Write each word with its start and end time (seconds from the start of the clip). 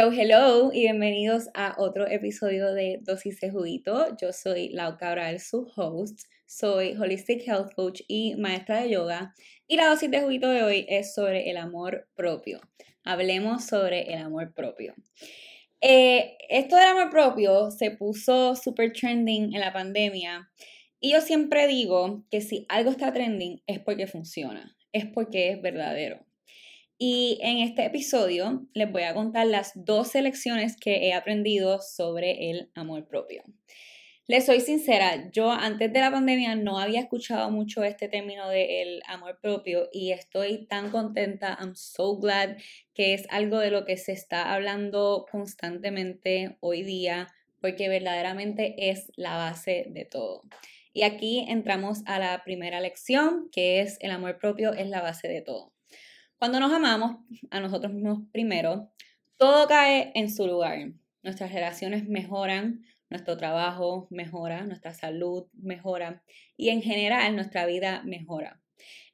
Hello, 0.00 0.12
hello 0.12 0.70
y 0.72 0.82
bienvenidos 0.82 1.48
a 1.54 1.74
otro 1.76 2.06
episodio 2.06 2.72
de 2.72 3.00
Dosis 3.02 3.40
de 3.40 3.50
Juguito. 3.50 4.16
Yo 4.22 4.32
soy 4.32 4.68
Lau 4.68 4.96
Cabral, 4.96 5.40
su 5.40 5.68
host. 5.74 6.20
Soy 6.46 6.94
Holistic 6.94 7.44
Health 7.44 7.74
Coach 7.74 8.02
y 8.06 8.36
maestra 8.36 8.80
de 8.80 8.90
yoga. 8.90 9.34
Y 9.66 9.74
la 9.76 9.88
dosis 9.88 10.08
de 10.08 10.20
juguito 10.20 10.50
de 10.50 10.62
hoy 10.62 10.86
es 10.88 11.14
sobre 11.14 11.50
el 11.50 11.56
amor 11.56 12.06
propio. 12.14 12.60
Hablemos 13.02 13.64
sobre 13.64 14.12
el 14.12 14.22
amor 14.22 14.54
propio. 14.54 14.94
Eh, 15.80 16.38
esto 16.48 16.76
del 16.76 16.86
amor 16.86 17.10
propio 17.10 17.72
se 17.72 17.90
puso 17.90 18.54
super 18.54 18.92
trending 18.92 19.52
en 19.52 19.60
la 19.60 19.72
pandemia. 19.72 20.48
Y 21.00 21.10
yo 21.10 21.20
siempre 21.20 21.66
digo 21.66 22.24
que 22.30 22.40
si 22.40 22.66
algo 22.68 22.92
está 22.92 23.12
trending 23.12 23.64
es 23.66 23.80
porque 23.80 24.06
funciona, 24.06 24.76
es 24.92 25.06
porque 25.06 25.50
es 25.50 25.60
verdadero. 25.60 26.27
Y 27.00 27.38
en 27.42 27.58
este 27.58 27.84
episodio 27.84 28.66
les 28.74 28.90
voy 28.90 29.04
a 29.04 29.14
contar 29.14 29.46
las 29.46 29.70
dos 29.76 30.12
lecciones 30.16 30.76
que 30.76 31.06
he 31.06 31.14
aprendido 31.14 31.80
sobre 31.80 32.50
el 32.50 32.72
amor 32.74 33.06
propio. 33.06 33.44
Les 34.26 34.44
soy 34.44 34.60
sincera, 34.60 35.30
yo 35.30 35.52
antes 35.52 35.92
de 35.92 36.00
la 36.00 36.10
pandemia 36.10 36.56
no 36.56 36.80
había 36.80 37.00
escuchado 37.00 37.50
mucho 37.52 37.84
este 37.84 38.08
término 38.08 38.48
del 38.48 39.00
amor 39.06 39.38
propio 39.40 39.88
y 39.92 40.10
estoy 40.10 40.66
tan 40.66 40.90
contenta, 40.90 41.56
I'm 41.60 41.76
so 41.76 42.18
glad 42.18 42.56
que 42.94 43.14
es 43.14 43.26
algo 43.30 43.60
de 43.60 43.70
lo 43.70 43.84
que 43.84 43.96
se 43.96 44.10
está 44.10 44.52
hablando 44.52 45.24
constantemente 45.30 46.58
hoy 46.58 46.82
día 46.82 47.28
porque 47.60 47.88
verdaderamente 47.88 48.90
es 48.90 49.12
la 49.14 49.36
base 49.36 49.86
de 49.88 50.04
todo. 50.04 50.42
Y 50.92 51.04
aquí 51.04 51.46
entramos 51.48 52.00
a 52.06 52.18
la 52.18 52.42
primera 52.44 52.80
lección, 52.80 53.48
que 53.52 53.80
es 53.80 53.98
el 54.00 54.10
amor 54.10 54.38
propio 54.38 54.72
es 54.72 54.88
la 54.88 55.00
base 55.00 55.28
de 55.28 55.42
todo. 55.42 55.77
Cuando 56.38 56.60
nos 56.60 56.72
amamos 56.72 57.16
a 57.50 57.58
nosotros 57.58 57.92
mismos 57.92 58.20
primero, 58.30 58.92
todo 59.38 59.66
cae 59.66 60.12
en 60.14 60.30
su 60.30 60.46
lugar. 60.46 60.92
Nuestras 61.24 61.52
relaciones 61.52 62.08
mejoran, 62.08 62.84
nuestro 63.10 63.36
trabajo 63.36 64.06
mejora, 64.10 64.64
nuestra 64.64 64.94
salud 64.94 65.48
mejora 65.52 66.22
y 66.56 66.68
en 66.68 66.80
general 66.80 67.34
nuestra 67.34 67.66
vida 67.66 68.04
mejora. 68.04 68.62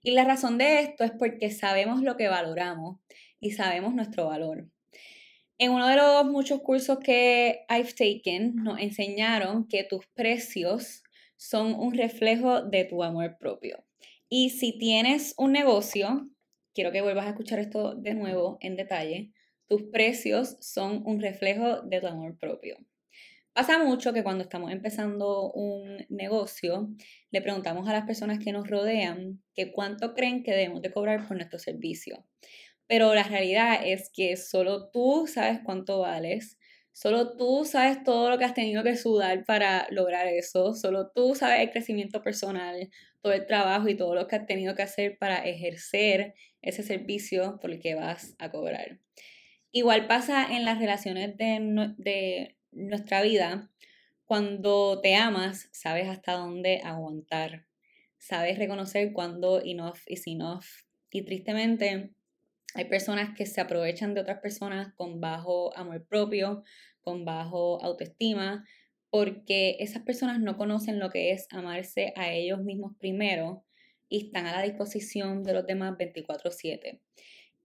Y 0.03 0.11
la 0.11 0.25
razón 0.25 0.59
de 0.59 0.81
esto 0.81 1.03
es 1.03 1.13
porque 1.13 1.51
sabemos 1.51 2.03
lo 2.03 2.19
que 2.19 2.29
valoramos 2.29 3.01
y 3.41 3.53
sabemos 3.53 3.95
nuestro 3.95 4.27
valor. 4.27 4.69
En 5.57 5.71
uno 5.71 5.89
de 5.89 5.97
los 5.97 6.27
muchos 6.27 6.61
cursos 6.61 6.99
que 6.99 7.65
I've 7.71 7.95
taken 7.95 8.57
nos 8.57 8.81
enseñaron 8.81 9.67
que 9.67 9.83
tus 9.83 10.07
precios 10.09 11.03
son 11.39 11.73
un 11.73 11.95
reflejo 11.95 12.61
de 12.61 12.85
tu 12.85 13.03
amor 13.03 13.39
propio. 13.39 13.83
Y 14.29 14.51
si 14.51 14.77
tienes 14.77 15.33
un 15.39 15.53
negocio, 15.53 16.29
quiero 16.75 16.93
que 16.93 17.03
vuelvas 17.03 17.27
a 17.27 17.31
escuchar 17.31 17.59
esto 17.61 17.95
de 17.95 18.15
nuevo 18.15 18.59
en 18.61 18.77
detalle, 18.77 19.33
tus 19.67 19.85
precios 19.85 20.57
son 20.61 21.03
un 21.07 21.21
reflejo 21.21 21.83
de 21.83 22.01
tu 22.01 22.07
amor 22.07 22.37
propio. 22.39 22.77
Pasa 23.55 23.79
mucho 23.79 24.13
que 24.13 24.25
cuando 24.25 24.43
estamos 24.43 24.73
empezando 24.73 25.53
un 25.53 26.05
negocio, 26.09 26.89
le 27.31 27.41
preguntamos 27.41 27.89
a 27.89 27.93
las 27.93 28.05
personas 28.05 28.41
que 28.41 28.51
nos 28.51 28.69
rodean 28.69 29.41
que 29.55 29.71
cuánto 29.71 30.13
creen 30.13 30.43
que 30.43 30.51
debemos 30.51 30.83
de 30.83 30.91
cobrar 30.91 31.29
por 31.29 31.37
nuestro 31.37 31.61
servicio. 31.61 32.27
Pero 32.89 33.15
la 33.15 33.23
realidad 33.23 33.79
es 33.85 34.11
que 34.13 34.37
solo 34.37 34.91
tú 34.91 35.27
sabes 35.29 35.61
cuánto 35.65 36.01
vales, 36.01 36.59
solo 36.93 37.37
tú 37.37 37.65
sabes 37.65 38.03
todo 38.03 38.29
lo 38.29 38.39
que 38.39 38.45
has 38.45 38.55
tenido 38.55 38.83
que 38.83 38.97
sudar 38.97 39.45
para 39.45 39.87
lograr 39.91 40.27
eso, 40.27 40.75
solo 40.75 41.13
tú 41.15 41.37
sabes 41.37 41.61
el 41.61 41.71
crecimiento 41.71 42.23
personal, 42.23 42.91
todo 43.25 43.33
el 43.33 43.47
trabajo 43.47 43.89
y 43.89 43.97
todo 43.97 44.15
lo 44.15 44.29
que 44.29 44.37
has 44.37 44.47
tenido 44.47 44.75
que 44.75 44.83
hacer 44.83 45.17
para 45.17 45.37
ejercer 45.47 46.35
ese 46.61 46.83
servicio 46.83 47.59
por 47.59 47.71
el 47.71 47.81
que 47.81 47.95
vas 47.95 48.37
a 48.39 48.51
cobrar. 48.51 48.99
Igual 49.73 50.07
pasa 50.07 50.55
en 50.55 50.67
las 50.67 50.79
relaciones 50.79 51.35
de, 51.39 52.55
nuestra 52.71 53.23
vida. 53.23 53.71
Cuando 54.27 55.01
te 55.01 55.15
amas, 55.15 55.71
sabes 55.73 56.07
hasta 56.07 56.33
dónde 56.33 56.83
aguantar. 56.85 57.65
Sabes 58.19 58.59
reconocer 58.59 59.15
cuándo 59.15 59.63
enough 59.65 60.01
is 60.07 60.27
enough. 60.27 60.67
Y 61.11 61.23
tristemente, 61.23 62.11
hay 62.75 62.85
personas 62.85 63.35
que 63.35 63.47
se 63.47 63.63
aprovechan 63.63 64.13
de 64.13 64.21
otras 64.21 64.41
personas 64.41 64.93
con 64.97 65.19
bajo 65.23 65.75
amor 65.79 66.07
propio, 66.07 66.63
con 67.01 67.25
bajo 67.25 67.83
autoestima, 67.83 68.67
porque 69.15 69.77
esas 69.79 70.03
personas 70.03 70.41
no 70.41 70.57
conocen 70.57 70.99
lo 70.99 71.09
que 71.09 71.31
es 71.31 71.47
amarse 71.53 72.13
a 72.17 72.33
ellos 72.33 72.65
mismos 72.65 72.97
primero 72.99 73.65
y 74.09 74.25
están 74.25 74.45
a 74.47 74.51
la 74.51 74.63
disposición 74.63 75.45
de 75.45 75.53
los 75.53 75.69
demás 75.69 75.97
24/7. 75.97 77.01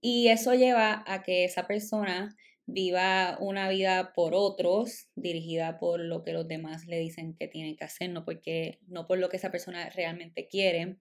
Y 0.00 0.28
eso 0.28 0.54
lleva 0.54 1.02
a 1.08 1.24
que 1.24 1.42
esa 1.42 1.66
persona 1.66 2.36
viva 2.66 3.36
una 3.40 3.68
vida 3.68 4.12
por 4.14 4.32
otros, 4.32 5.08
dirigida 5.16 5.80
por 5.80 5.98
lo 5.98 6.22
que 6.22 6.32
los 6.32 6.46
demás 6.46 6.86
le 6.86 7.00
dicen 7.00 7.34
que 7.34 7.48
tienen 7.48 7.74
que 7.74 7.82
hacer, 7.82 8.10
no, 8.10 8.24
porque, 8.24 8.78
no 8.86 9.08
por 9.08 9.18
lo 9.18 9.28
que 9.28 9.38
esa 9.38 9.50
persona 9.50 9.90
realmente 9.90 10.46
quiere. 10.46 10.98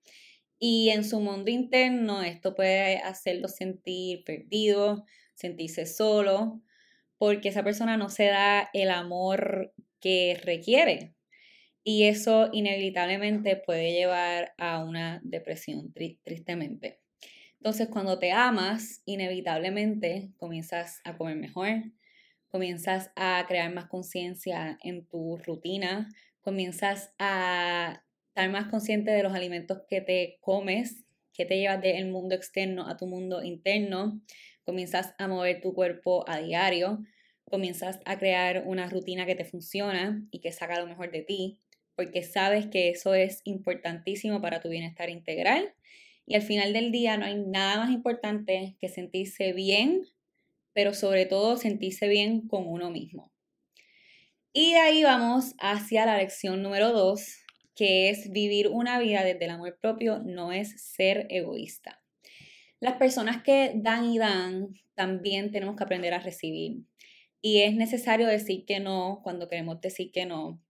Y 0.58 0.90
en 0.90 1.04
su 1.04 1.20
mundo 1.20 1.52
interno 1.52 2.24
esto 2.24 2.56
puede 2.56 2.98
hacerlo 2.98 3.50
sentir 3.50 4.24
perdido, 4.24 5.06
sentirse 5.36 5.86
solo, 5.86 6.64
porque 7.20 7.50
esa 7.50 7.64
persona 7.64 7.98
no 7.98 8.10
se 8.10 8.26
da 8.26 8.72
el 8.74 8.90
amor 8.90 9.74
que 10.00 10.40
requiere, 10.44 11.16
y 11.84 12.04
eso 12.04 12.50
inevitablemente 12.52 13.56
puede 13.56 13.94
llevar 13.94 14.54
a 14.58 14.84
una 14.84 15.22
depresión, 15.24 15.94
tristemente. 15.94 17.00
Entonces, 17.58 17.88
cuando 17.90 18.20
te 18.20 18.32
amas, 18.32 19.02
inevitablemente 19.06 20.30
comienzas 20.38 21.02
a 21.04 21.18
comer 21.18 21.36
mejor, 21.36 21.84
comienzas 22.48 23.12
a 23.16 23.44
crear 23.48 23.74
más 23.74 23.88
conciencia 23.88 24.78
en 24.84 25.06
tu 25.06 25.38
rutina, 25.38 26.10
comienzas 26.42 27.14
a 27.20 28.04
estar 28.30 28.50
más 28.50 28.68
consciente 28.68 29.12
de 29.12 29.24
los 29.24 29.34
alimentos 29.34 29.82
que 29.88 30.02
te 30.02 30.38
comes, 30.42 31.04
que 31.34 31.46
te 31.46 31.58
llevas 31.58 31.82
del 31.82 32.08
mundo 32.12 32.36
externo 32.36 32.88
a 32.88 32.98
tu 32.98 33.08
mundo 33.08 33.44
interno, 33.44 34.22
comienzas 34.64 35.14
a 35.18 35.28
mover 35.28 35.62
tu 35.62 35.74
cuerpo 35.74 36.24
a 36.28 36.40
diario, 36.40 37.00
comienzas 37.50 38.00
a 38.06 38.18
crear 38.18 38.64
una 38.66 38.88
rutina 38.90 39.26
que 39.26 39.36
te 39.36 39.46
funciona 39.46 40.24
y 40.32 40.40
que 40.40 40.52
saca 40.52 40.80
lo 40.80 40.88
mejor 40.88 41.12
de 41.12 41.22
ti, 41.22 41.60
porque 41.96 42.24
sabes 42.24 42.68
que 42.68 42.90
eso 42.90 43.14
es 43.14 43.42
importantísimo 43.44 44.42
para 44.42 44.62
tu 44.62 44.70
bienestar 44.70 45.10
integral. 45.10 45.74
Y 46.26 46.36
al 46.36 46.42
final 46.42 46.74
del 46.74 46.92
día 46.92 47.18
no 47.18 47.26
hay 47.26 47.36
nada 47.36 47.78
más 47.78 47.92
importante 47.92 48.78
que 48.80 48.88
sentirse 48.88 49.52
bien, 49.54 50.04
pero 50.74 50.94
sobre 50.94 51.26
todo 51.26 51.58
sentirse 51.58 52.08
bien 52.08 52.48
con 52.48 52.68
uno 52.68 52.92
mismo. 52.92 53.32
Y 54.54 54.74
de 54.74 54.80
ahí 54.80 55.04
vamos 55.04 55.56
hacia 55.60 56.06
la 56.06 56.18
lección 56.18 56.64
número 56.64 56.92
dos, 56.92 57.44
que 57.76 58.10
es 58.10 58.32
vivir 58.32 58.68
una 58.68 59.00
vida 59.00 59.24
desde 59.24 59.46
el 59.46 59.52
amor 59.52 59.78
propio 59.80 60.20
no 60.20 60.52
es 60.52 60.82
ser 60.82 61.28
egoísta. 61.30 62.02
Las 62.80 62.96
personas 62.96 63.44
que 63.44 63.74
dan 63.76 64.06
y 64.06 64.18
dan, 64.18 64.74
también 64.96 65.52
tenemos 65.52 65.76
que 65.76 65.84
aprender 65.84 66.14
a 66.14 66.20
recibir. 66.20 66.84
Y 67.42 67.62
es 67.62 67.74
necesario 67.76 68.28
decir 68.28 68.66
que 68.66 68.80
no 68.80 69.22
cuando 69.24 69.48
queremos 69.48 69.80
decir 69.82 70.12
que 70.12 70.26
no, 70.26 70.62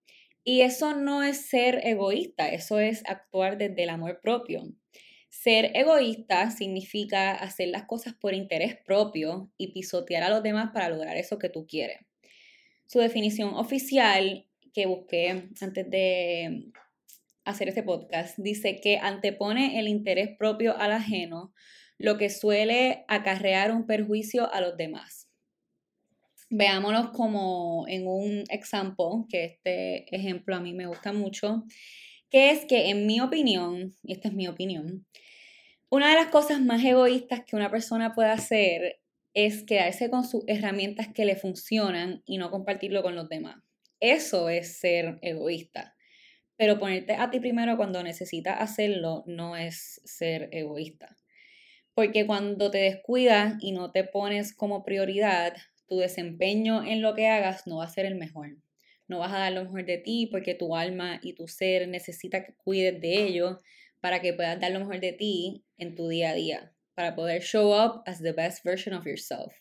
y 0.44 0.62
eso 0.62 0.96
no 0.96 1.22
es 1.24 1.48
ser 1.48 1.80
egoísta, 1.86 2.50
eso 2.50 2.80
es 2.80 3.04
actuar 3.08 3.58
desde 3.58 3.84
el 3.84 3.90
amor 3.90 4.20
propio. 4.22 4.64
Ser 5.30 5.72
egoísta 5.76 6.50
significa 6.50 7.34
hacer 7.34 7.70
las 7.70 7.84
cosas 7.84 8.16
por 8.16 8.34
interés 8.34 8.76
propio 8.84 9.52
y 9.58 9.74
pisotear 9.74 10.24
a 10.24 10.30
los 10.30 10.42
demás 10.42 10.72
para 10.74 10.90
lograr 10.90 11.18
eso 11.18 11.38
que 11.38 11.50
tú 11.50 11.68
quieres. 11.68 12.00
Su 12.88 13.00
definición 13.00 13.54
oficial 13.54 14.48
que 14.74 14.88
busqué 14.88 15.50
antes 15.62 15.90
de 15.90 16.72
hacer 17.46 17.70
este 17.70 17.84
podcast 17.84 18.38
dice 18.40 18.80
que 18.82 18.98
antepone 18.98 19.80
el 19.80 19.88
interés 19.88 20.30
propio 20.38 20.76
al 20.78 20.94
ajeno, 20.94 21.54
lo 22.00 22.18
que 22.18 22.30
suele 22.30 23.06
acarrear 23.08 23.72
un 23.72 23.86
perjuicio 23.86 24.52
a 24.52 24.62
los 24.62 24.78
demás 24.78 25.29
veámonos 26.50 27.12
como 27.12 27.86
en 27.88 28.08
un 28.08 28.44
ejemplo, 28.50 29.28
que 29.30 29.46
este 29.46 30.16
ejemplo 30.16 30.56
a 30.56 30.60
mí 30.60 30.74
me 30.74 30.88
gusta 30.88 31.14
mucho, 31.14 31.64
que 32.30 32.52
es 32.52 32.66
que 32.66 32.90
en 32.90 33.06
mi 33.06 33.22
opinión, 33.22 33.96
y 34.04 34.14
esta 34.14 34.28
es 34.30 34.34
mi 34.34 34.48
opinión, 34.48 35.06
una 35.90 36.10
de 36.10 36.16
las 36.16 36.28
cosas 36.28 36.62
más 36.62 36.84
egoístas 36.84 37.44
que 37.46 37.56
una 37.56 37.72
persona 37.72 38.14
puede 38.14 38.30
hacer 38.30 39.00
es 39.34 39.64
quedarse 39.64 40.10
con 40.10 40.24
sus 40.24 40.44
herramientas 40.48 41.08
que 41.08 41.26
le 41.26 41.36
funcionan 41.36 42.22
y 42.26 42.38
no 42.38 42.52
compartirlo 42.52 43.02
con 43.02 43.16
los 43.16 43.30
demás. 43.30 43.56
Eso 44.00 44.50
es 44.50 44.78
ser 44.80 45.18
egoísta. 45.22 45.96
Pero 46.58 46.78
ponerte 46.78 47.14
a 47.14 47.30
ti 47.32 47.40
primero 47.40 47.78
cuando 47.78 48.04
necesitas 48.04 48.60
hacerlo 48.60 49.24
no 49.26 49.56
es 49.56 50.02
ser 50.04 50.50
egoísta. 50.52 51.16
Porque 51.94 52.26
cuando 52.26 52.70
te 52.70 52.80
descuidas 52.80 53.56
y 53.62 53.72
no 53.72 53.92
te 53.92 54.04
pones 54.04 54.54
como 54.54 54.84
prioridad, 54.84 55.54
tu 55.90 55.98
desempeño 55.98 56.86
en 56.86 57.02
lo 57.02 57.16
que 57.16 57.28
hagas 57.28 57.68
no 57.68 57.78
va 57.78 57.86
a 57.86 57.90
ser 57.90 58.06
el 58.06 58.16
mejor. 58.16 58.56
No 59.08 59.20
vas 59.20 59.34
a 59.34 59.40
dar 59.40 59.52
lo 59.52 59.64
mejor 59.64 59.86
de 59.86 59.98
ti 59.98 60.28
porque 60.32 60.54
tu 60.54 60.76
alma 60.76 61.20
y 61.24 61.34
tu 61.34 61.48
ser 61.48 61.88
necesita 61.88 62.46
que 62.46 62.54
cuides 62.54 63.02
de 63.02 63.26
ello 63.26 63.60
para 64.00 64.22
que 64.22 64.34
puedas 64.34 64.60
dar 64.62 64.72
lo 64.72 64.80
mejor 64.80 65.00
de 65.00 65.12
ti 65.14 65.66
en 65.78 65.96
tu 65.96 66.08
día 66.08 66.30
a 66.30 66.34
día, 66.36 66.74
para 66.94 67.16
poder 67.16 67.42
show 67.42 67.74
up 67.74 68.04
as 68.06 68.22
the 68.22 68.32
best 68.32 68.64
version 68.64 68.96
of 68.96 69.06
yourself. 69.06 69.54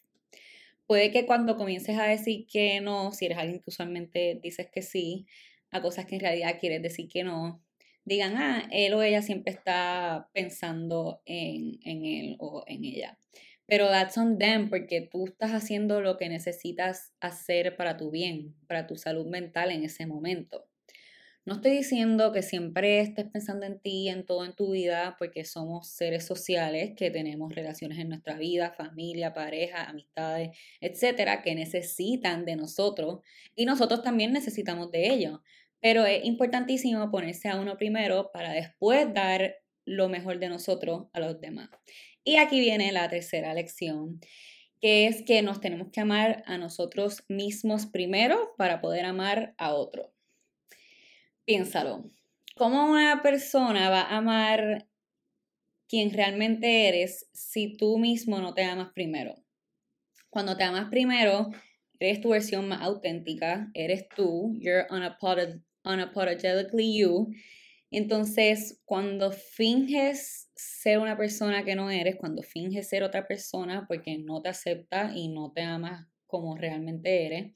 puede 0.88 1.10
que 1.12 1.26
cuando 1.26 1.56
comiences 1.56 1.98
a 1.98 2.04
decir 2.04 2.46
que 2.46 2.80
no, 2.80 3.12
si 3.12 3.26
eres 3.26 3.38
alguien 3.38 3.58
que 3.60 3.68
usualmente 3.68 4.40
dices 4.42 4.68
que 4.72 4.82
sí, 4.82 5.26
a 5.70 5.82
cosas 5.82 6.06
que 6.06 6.14
en 6.14 6.22
realidad 6.22 6.58
quieres 6.58 6.82
decir 6.82 7.08
que 7.08 7.22
no, 7.22 7.62
digan, 8.04 8.36
ah, 8.38 8.66
él 8.72 8.94
o 8.94 9.02
ella 9.02 9.20
siempre 9.20 9.52
está 9.52 10.30
pensando 10.32 11.20
en, 11.26 11.78
en 11.84 12.06
él 12.06 12.36
o 12.40 12.64
en 12.66 12.84
ella. 12.84 13.17
Pero 13.68 13.88
that's 13.88 14.16
on 14.16 14.38
them 14.38 14.70
porque 14.70 15.02
tú 15.02 15.26
estás 15.26 15.50
haciendo 15.50 16.00
lo 16.00 16.16
que 16.16 16.30
necesitas 16.30 17.12
hacer 17.20 17.76
para 17.76 17.98
tu 17.98 18.10
bien, 18.10 18.54
para 18.66 18.86
tu 18.86 18.96
salud 18.96 19.26
mental 19.26 19.70
en 19.70 19.84
ese 19.84 20.06
momento. 20.06 20.66
No 21.44 21.54
estoy 21.54 21.72
diciendo 21.72 22.32
que 22.32 22.42
siempre 22.42 23.00
estés 23.00 23.26
pensando 23.26 23.66
en 23.66 23.78
ti, 23.78 24.08
en 24.08 24.24
todo 24.24 24.46
en 24.46 24.54
tu 24.54 24.72
vida, 24.72 25.16
porque 25.18 25.44
somos 25.44 25.88
seres 25.88 26.26
sociales 26.26 26.92
que 26.96 27.10
tenemos 27.10 27.54
relaciones 27.54 27.98
en 27.98 28.08
nuestra 28.08 28.38
vida, 28.38 28.72
familia, 28.72 29.34
pareja, 29.34 29.84
amistades, 29.84 30.56
etcétera, 30.80 31.42
que 31.42 31.54
necesitan 31.54 32.46
de 32.46 32.56
nosotros 32.56 33.20
y 33.54 33.66
nosotros 33.66 34.02
también 34.02 34.32
necesitamos 34.32 34.90
de 34.90 35.10
ellos. 35.10 35.40
Pero 35.80 36.06
es 36.06 36.24
importantísimo 36.24 37.10
ponerse 37.10 37.48
a 37.48 37.60
uno 37.60 37.76
primero 37.76 38.30
para 38.32 38.52
después 38.52 39.12
dar 39.12 39.56
lo 39.88 40.08
mejor 40.08 40.38
de 40.38 40.48
nosotros 40.48 41.06
a 41.12 41.20
los 41.20 41.40
demás. 41.40 41.70
Y 42.24 42.36
aquí 42.36 42.60
viene 42.60 42.92
la 42.92 43.08
tercera 43.08 43.54
lección, 43.54 44.20
que 44.80 45.06
es 45.06 45.22
que 45.22 45.42
nos 45.42 45.60
tenemos 45.60 45.88
que 45.90 46.00
amar 46.00 46.42
a 46.46 46.58
nosotros 46.58 47.24
mismos 47.28 47.86
primero 47.86 48.54
para 48.56 48.80
poder 48.80 49.06
amar 49.06 49.54
a 49.58 49.72
otro. 49.72 50.12
Piénsalo. 51.44 52.10
¿Cómo 52.54 52.90
una 52.90 53.22
persona 53.22 53.88
va 53.88 54.02
a 54.02 54.18
amar 54.18 54.86
quien 55.88 56.12
realmente 56.12 56.88
eres 56.88 57.28
si 57.32 57.76
tú 57.76 57.98
mismo 57.98 58.40
no 58.40 58.52
te 58.52 58.64
amas 58.64 58.90
primero? 58.92 59.36
Cuando 60.28 60.56
te 60.56 60.64
amas 60.64 60.90
primero, 60.90 61.48
eres 61.98 62.20
tu 62.20 62.30
versión 62.30 62.68
más 62.68 62.82
auténtica, 62.82 63.70
eres 63.74 64.08
tú, 64.14 64.54
you're 64.60 64.86
unapologetically 64.90 66.98
you. 66.98 67.32
Entonces, 67.90 68.80
cuando 68.84 69.32
finges 69.32 70.50
ser 70.54 70.98
una 70.98 71.16
persona 71.16 71.64
que 71.64 71.74
no 71.74 71.90
eres, 71.90 72.16
cuando 72.16 72.42
finges 72.42 72.88
ser 72.88 73.02
otra 73.02 73.26
persona 73.26 73.86
porque 73.88 74.18
no 74.18 74.42
te 74.42 74.50
acepta 74.50 75.12
y 75.14 75.28
no 75.28 75.52
te 75.52 75.62
amas 75.62 76.06
como 76.26 76.56
realmente 76.56 77.26
eres, 77.26 77.54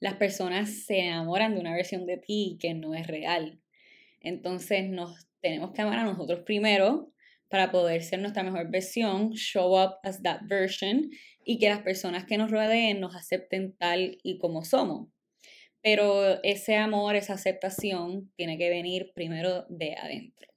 las 0.00 0.14
personas 0.14 0.70
se 0.70 1.00
enamoran 1.00 1.54
de 1.54 1.60
una 1.60 1.74
versión 1.74 2.06
de 2.06 2.16
ti 2.18 2.58
que 2.60 2.74
no 2.74 2.94
es 2.94 3.06
real. 3.06 3.60
Entonces, 4.20 4.88
nos 4.90 5.28
tenemos 5.40 5.72
que 5.72 5.82
amar 5.82 5.98
a 5.98 6.04
nosotros 6.04 6.40
primero 6.40 7.12
para 7.48 7.70
poder 7.70 8.02
ser 8.02 8.20
nuestra 8.20 8.42
mejor 8.42 8.70
versión, 8.70 9.32
show 9.32 9.80
up 9.80 9.94
as 10.02 10.22
that 10.22 10.40
version 10.48 11.10
y 11.44 11.58
que 11.58 11.68
las 11.68 11.80
personas 11.80 12.24
que 12.24 12.36
nos 12.36 12.50
rodeen 12.50 13.00
nos 13.00 13.14
acepten 13.14 13.74
tal 13.76 14.18
y 14.22 14.38
como 14.38 14.64
somos. 14.64 15.08
Pero 15.90 16.38
ese 16.42 16.76
amor, 16.76 17.16
esa 17.16 17.32
aceptación 17.32 18.30
tiene 18.36 18.58
que 18.58 18.68
venir 18.68 19.12
primero 19.14 19.64
de 19.70 19.94
adentro. 19.94 20.52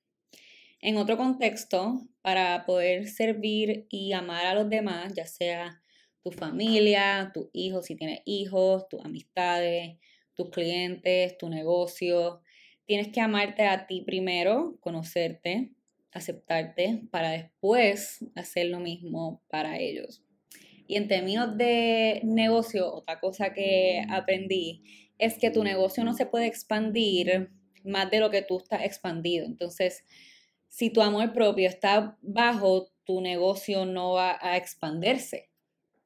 En 0.82 0.98
otro 0.98 1.16
contexto, 1.16 2.02
para 2.22 2.66
poder 2.66 3.08
servir 3.08 3.88
y 3.90 4.12
amar 4.12 4.46
a 4.46 4.54
los 4.54 4.70
demás, 4.70 5.14
ya 5.16 5.26
sea 5.26 5.82
tu 6.22 6.32
familia, 6.32 7.32
tus 7.34 7.48
hijos, 7.54 7.86
si 7.86 7.96
tienes 7.96 8.20
hijos, 8.26 8.90
tus 8.90 9.06
amistades, 9.06 10.00
tus 10.34 10.50
clientes, 10.50 11.38
tu 11.38 11.48
negocio, 11.48 12.42
tienes 12.86 13.08
que 13.08 13.22
amarte 13.22 13.64
a 13.64 13.88
ti 13.88 14.02
primero, 14.02 14.76
conocerte, 14.82 15.72
aceptarte, 16.12 17.04
para 17.10 17.32
después 17.32 18.26
hacer 18.36 18.66
lo 18.66 18.82
mismo 18.82 19.42
para 19.48 19.80
ellos. 19.80 20.26
Y 20.88 20.98
en 20.98 21.08
términos 21.08 21.56
de 21.56 22.20
negocio, 22.26 22.94
otra 22.94 23.22
cosa 23.22 23.54
que 23.54 24.04
aprendí 24.10 24.84
es 25.22 25.38
que 25.38 25.52
tu 25.52 25.64
negocio 25.64 26.04
no 26.04 26.14
se 26.14 26.26
puede 26.26 26.48
expandir 26.48 27.52
más 27.84 28.10
de 28.10 28.20
lo 28.20 28.32
que 28.32 28.42
tú 28.42 28.58
estás 28.58 28.84
expandido. 28.84 29.46
Entonces, 29.46 30.04
si 30.68 30.90
tu 30.90 31.02
amor 31.02 31.32
propio 31.32 31.70
está 31.70 32.18
bajo, 32.22 32.92
tu 33.06 33.22
negocio 33.22 33.86
no 33.86 34.14
va 34.14 34.38
a 34.42 34.58
expandirse. 34.58 35.52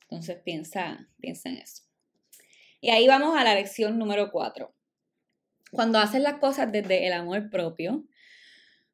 Entonces, 0.01 0.37
piensa, 0.43 1.07
piensa 1.19 1.49
en 1.49 1.57
eso. 1.57 1.83
Y 2.81 2.89
ahí 2.89 3.07
vamos 3.07 3.37
a 3.37 3.43
la 3.45 3.55
lección 3.55 3.97
número 3.97 4.31
cuatro. 4.31 4.75
Cuando 5.71 5.97
haces 5.97 6.21
las 6.21 6.39
cosas 6.39 6.71
desde 6.71 7.07
el 7.07 7.13
amor 7.13 7.49
propio, 7.49 8.05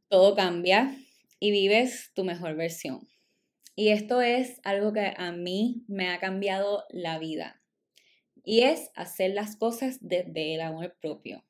todo 0.07 0.35
cambia 0.35 0.95
y 1.39 1.51
vives 1.51 2.11
tu 2.13 2.23
mejor 2.23 2.55
versión. 2.55 3.07
Y 3.75 3.89
esto 3.89 4.21
es 4.21 4.61
algo 4.63 4.93
que 4.93 5.13
a 5.17 5.31
mí 5.31 5.83
me 5.87 6.09
ha 6.09 6.19
cambiado 6.19 6.83
la 6.89 7.17
vida. 7.17 7.60
Y 8.43 8.61
es 8.61 8.91
hacer 8.95 9.31
las 9.31 9.55
cosas 9.55 9.97
desde 10.01 10.55
el 10.55 10.61
amor 10.61 10.95
propio. 10.99 11.45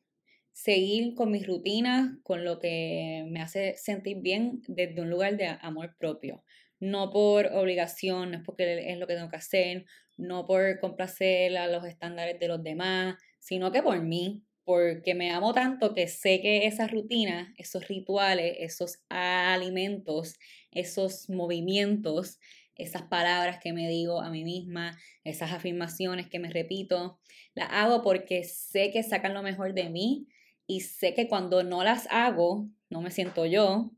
Seguir 0.52 1.16
con 1.16 1.32
mis 1.32 1.48
rutinas, 1.48 2.18
con 2.24 2.44
lo 2.44 2.60
que 2.60 3.26
me 3.30 3.42
hace 3.42 3.76
sentir 3.78 4.18
bien 4.22 4.62
desde 4.68 5.02
un 5.02 5.10
lugar 5.10 5.38
de 5.38 5.48
amor 5.62 5.96
propio. 5.98 6.44
No 6.80 7.12
por 7.12 7.48
obligación, 7.48 8.32
no 8.32 8.38
es 8.38 8.44
porque 8.44 8.92
es 8.92 8.98
lo 8.98 9.08
que 9.08 9.16
tengo 9.16 9.30
que 9.30 9.38
hacer, 9.38 9.86
no 10.18 10.46
por 10.46 10.80
complacer 10.80 11.56
a 11.58 11.68
los 11.68 11.86
estándares 11.86 12.40
de 12.40 12.48
los 12.48 12.64
demás, 12.64 13.16
sino 13.40 13.72
que 13.72 13.82
por 13.82 14.02
mí, 14.02 14.44
porque 14.64 15.16
me 15.16 15.32
amo 15.32 15.54
tanto 15.54 15.94
que 15.94 16.08
sé 16.08 16.42
que 16.42 16.66
esas 16.66 16.92
rutinas, 16.92 17.50
esos 17.58 17.88
rituales, 17.88 18.56
esos 18.60 19.00
alimentos, 19.10 20.38
esos 20.72 21.30
movimientos 21.30 22.40
esas 22.82 23.04
palabras 23.04 23.60
que 23.62 23.74
me 23.74 23.88
digo 23.88 24.22
a 24.22 24.30
mí 24.30 24.44
misma, 24.44 24.98
esas 25.24 25.52
afirmaciones 25.52 26.28
que 26.28 26.40
me 26.40 26.50
repito, 26.50 27.20
las 27.54 27.70
hago 27.72 28.02
porque 28.02 28.44
sé 28.44 28.92
que 28.92 29.04
sacan 29.04 29.34
lo 29.34 29.44
mejor 29.44 29.74
de 29.74 29.90
mí 29.90 30.28
y 30.68 30.82
sé 30.82 31.14
que 31.14 31.28
cuando 31.28 31.64
no 31.64 31.84
las 31.84 32.08
hago, 32.10 32.68
no 32.90 33.02
me 33.02 33.12
siento 33.12 33.46
yo, 33.46 33.92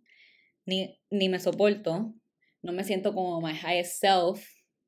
ni, 0.65 0.99
ni 1.09 1.29
me 1.29 1.39
soporto, 1.39 2.13
no 2.61 2.71
me 2.71 2.83
siento 2.83 3.13
como 3.13 3.41
my 3.41 3.53
highest 3.53 3.99
self, 3.99 4.45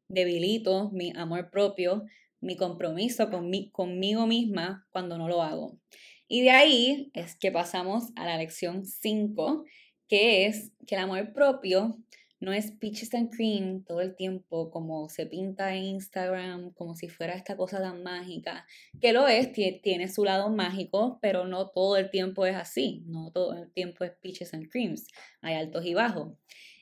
debilito 0.07 0.91
mi 0.91 1.11
amor 1.15 1.49
propio, 1.49 2.03
mi 2.41 2.55
compromiso 2.55 3.29
con 3.29 3.51
conmigo 3.71 4.27
misma 4.27 4.87
cuando 4.91 5.17
no 5.17 5.27
lo 5.27 5.41
hago. 5.41 5.79
Y 6.27 6.41
de 6.41 6.51
ahí 6.51 7.11
es 7.13 7.35
que 7.35 7.51
pasamos 7.51 8.11
a 8.15 8.25
la 8.25 8.37
lección 8.37 8.85
5, 8.85 9.63
que 10.07 10.47
es 10.47 10.71
que 10.87 10.95
el 10.95 11.01
amor 11.01 11.33
propio 11.33 11.99
no 12.39 12.53
es 12.53 12.71
peaches 12.71 13.13
and 13.13 13.29
cream 13.33 13.83
todo 13.83 14.01
el 14.01 14.15
tiempo 14.15 14.69
como 14.69 15.09
se 15.09 15.25
pinta 15.25 15.73
en 15.75 15.83
Instagram, 15.83 16.73
como 16.73 16.95
si 16.95 17.07
fuera 17.07 17.33
esta 17.33 17.55
cosa 17.55 17.79
tan 17.79 18.03
mágica, 18.03 18.65
que 19.01 19.13
lo 19.13 19.27
es, 19.27 19.51
tiene 19.51 20.07
su 20.07 20.25
lado 20.25 20.49
mágico, 20.49 21.19
pero 21.21 21.47
no 21.47 21.69
todo 21.69 21.97
el 21.97 22.09
tiempo 22.09 22.45
es 22.45 22.55
así, 22.55 23.03
no 23.07 23.31
todo 23.31 23.53
el 23.53 23.71
tiempo 23.71 24.03
es 24.03 24.11
peaches 24.21 24.53
and 24.53 24.69
creams, 24.69 25.07
hay 25.41 25.55
altos 25.55 25.85
y 25.85 25.93
bajos. 25.93 26.33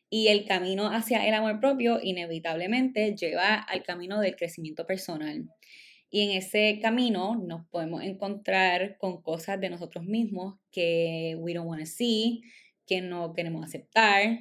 Y 0.09 0.27
el 0.27 0.45
camino 0.45 0.87
hacia 0.87 1.27
el 1.27 1.33
amor 1.33 1.59
propio 1.59 1.99
inevitablemente 2.01 3.15
lleva 3.15 3.55
al 3.55 3.81
camino 3.83 4.19
del 4.19 4.35
crecimiento 4.35 4.85
personal. 4.85 5.49
Y 6.11 6.21
en 6.21 6.37
ese 6.37 6.77
camino 6.79 7.35
nos 7.35 7.65
podemos 7.69 8.03
encontrar 8.03 8.97
con 8.99 9.23
cosas 9.23 9.59
de 9.59 9.71
nosotros 9.71 10.05
mismos 10.05 10.59
que 10.71 11.35
we 11.39 11.55
don't 11.55 11.67
want 11.67 11.81
to 11.81 11.87
see, 11.87 12.43
que 12.85 13.01
no 13.01 13.33
queremos 13.33 13.65
aceptar, 13.65 14.37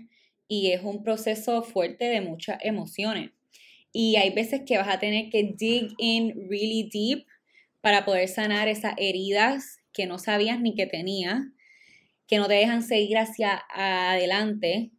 y 0.49 0.73
es 0.73 0.83
un 0.83 1.03
proceso 1.03 1.63
fuerte 1.63 2.07
de 2.07 2.21
muchas 2.21 2.59
emociones. 2.63 3.31
Y 3.93 4.17
hay 4.17 4.31
veces 4.31 4.63
que 4.67 4.79
vas 4.79 4.89
a 4.89 4.99
tener 4.99 5.31
que 5.31 5.55
dig 5.57 5.93
in 5.99 6.49
really 6.49 6.89
deep 6.93 7.27
para 7.81 8.05
poder 8.05 8.29
sanar 8.29 8.69
esas 8.69 8.95
heridas 8.97 9.81
que 9.93 10.07
no 10.07 10.19
sabías 10.19 10.61
ni 10.61 10.75
que 10.75 10.87
tenías, 10.87 11.41
que 12.27 12.39
no 12.39 12.49
te 12.49 12.55
dejan 12.55 12.83
seguir 12.83 13.19
hacia 13.19 13.63
adelante. 13.69 14.91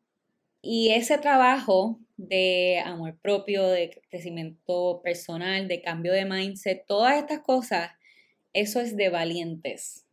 Y 0.62 0.90
ese 0.92 1.18
trabajo 1.18 2.00
de 2.18 2.82
amor 2.86 3.18
propio, 3.20 3.68
de 3.68 4.02
crecimiento 4.10 5.02
personal, 5.04 5.68
de 5.68 5.82
cambio 5.82 6.14
de 6.14 6.26
mindset, 6.26 6.86
todas 6.86 7.18
estas 7.18 7.40
cosas, 7.40 7.92
eso 8.54 8.80
es 8.80 8.96
de 8.96 9.10
valientes 9.10 10.06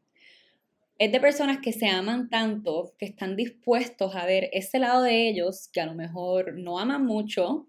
es 1.00 1.10
de 1.10 1.18
personas 1.18 1.60
que 1.62 1.72
se 1.72 1.88
aman 1.88 2.28
tanto, 2.28 2.92
que 2.98 3.06
están 3.06 3.34
dispuestos 3.34 4.14
a 4.14 4.26
ver 4.26 4.50
ese 4.52 4.78
lado 4.78 5.02
de 5.02 5.30
ellos 5.30 5.70
que 5.72 5.80
a 5.80 5.86
lo 5.86 5.94
mejor 5.94 6.58
no 6.58 6.78
aman 6.78 7.06
mucho, 7.06 7.68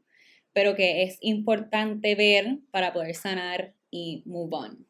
pero 0.52 0.76
que 0.76 1.04
es 1.04 1.18
importante 1.22 2.14
ver 2.16 2.60
para 2.72 2.92
poder 2.92 3.16
sanar 3.16 3.74
y 3.90 4.22
move 4.26 4.54
on. 4.54 4.88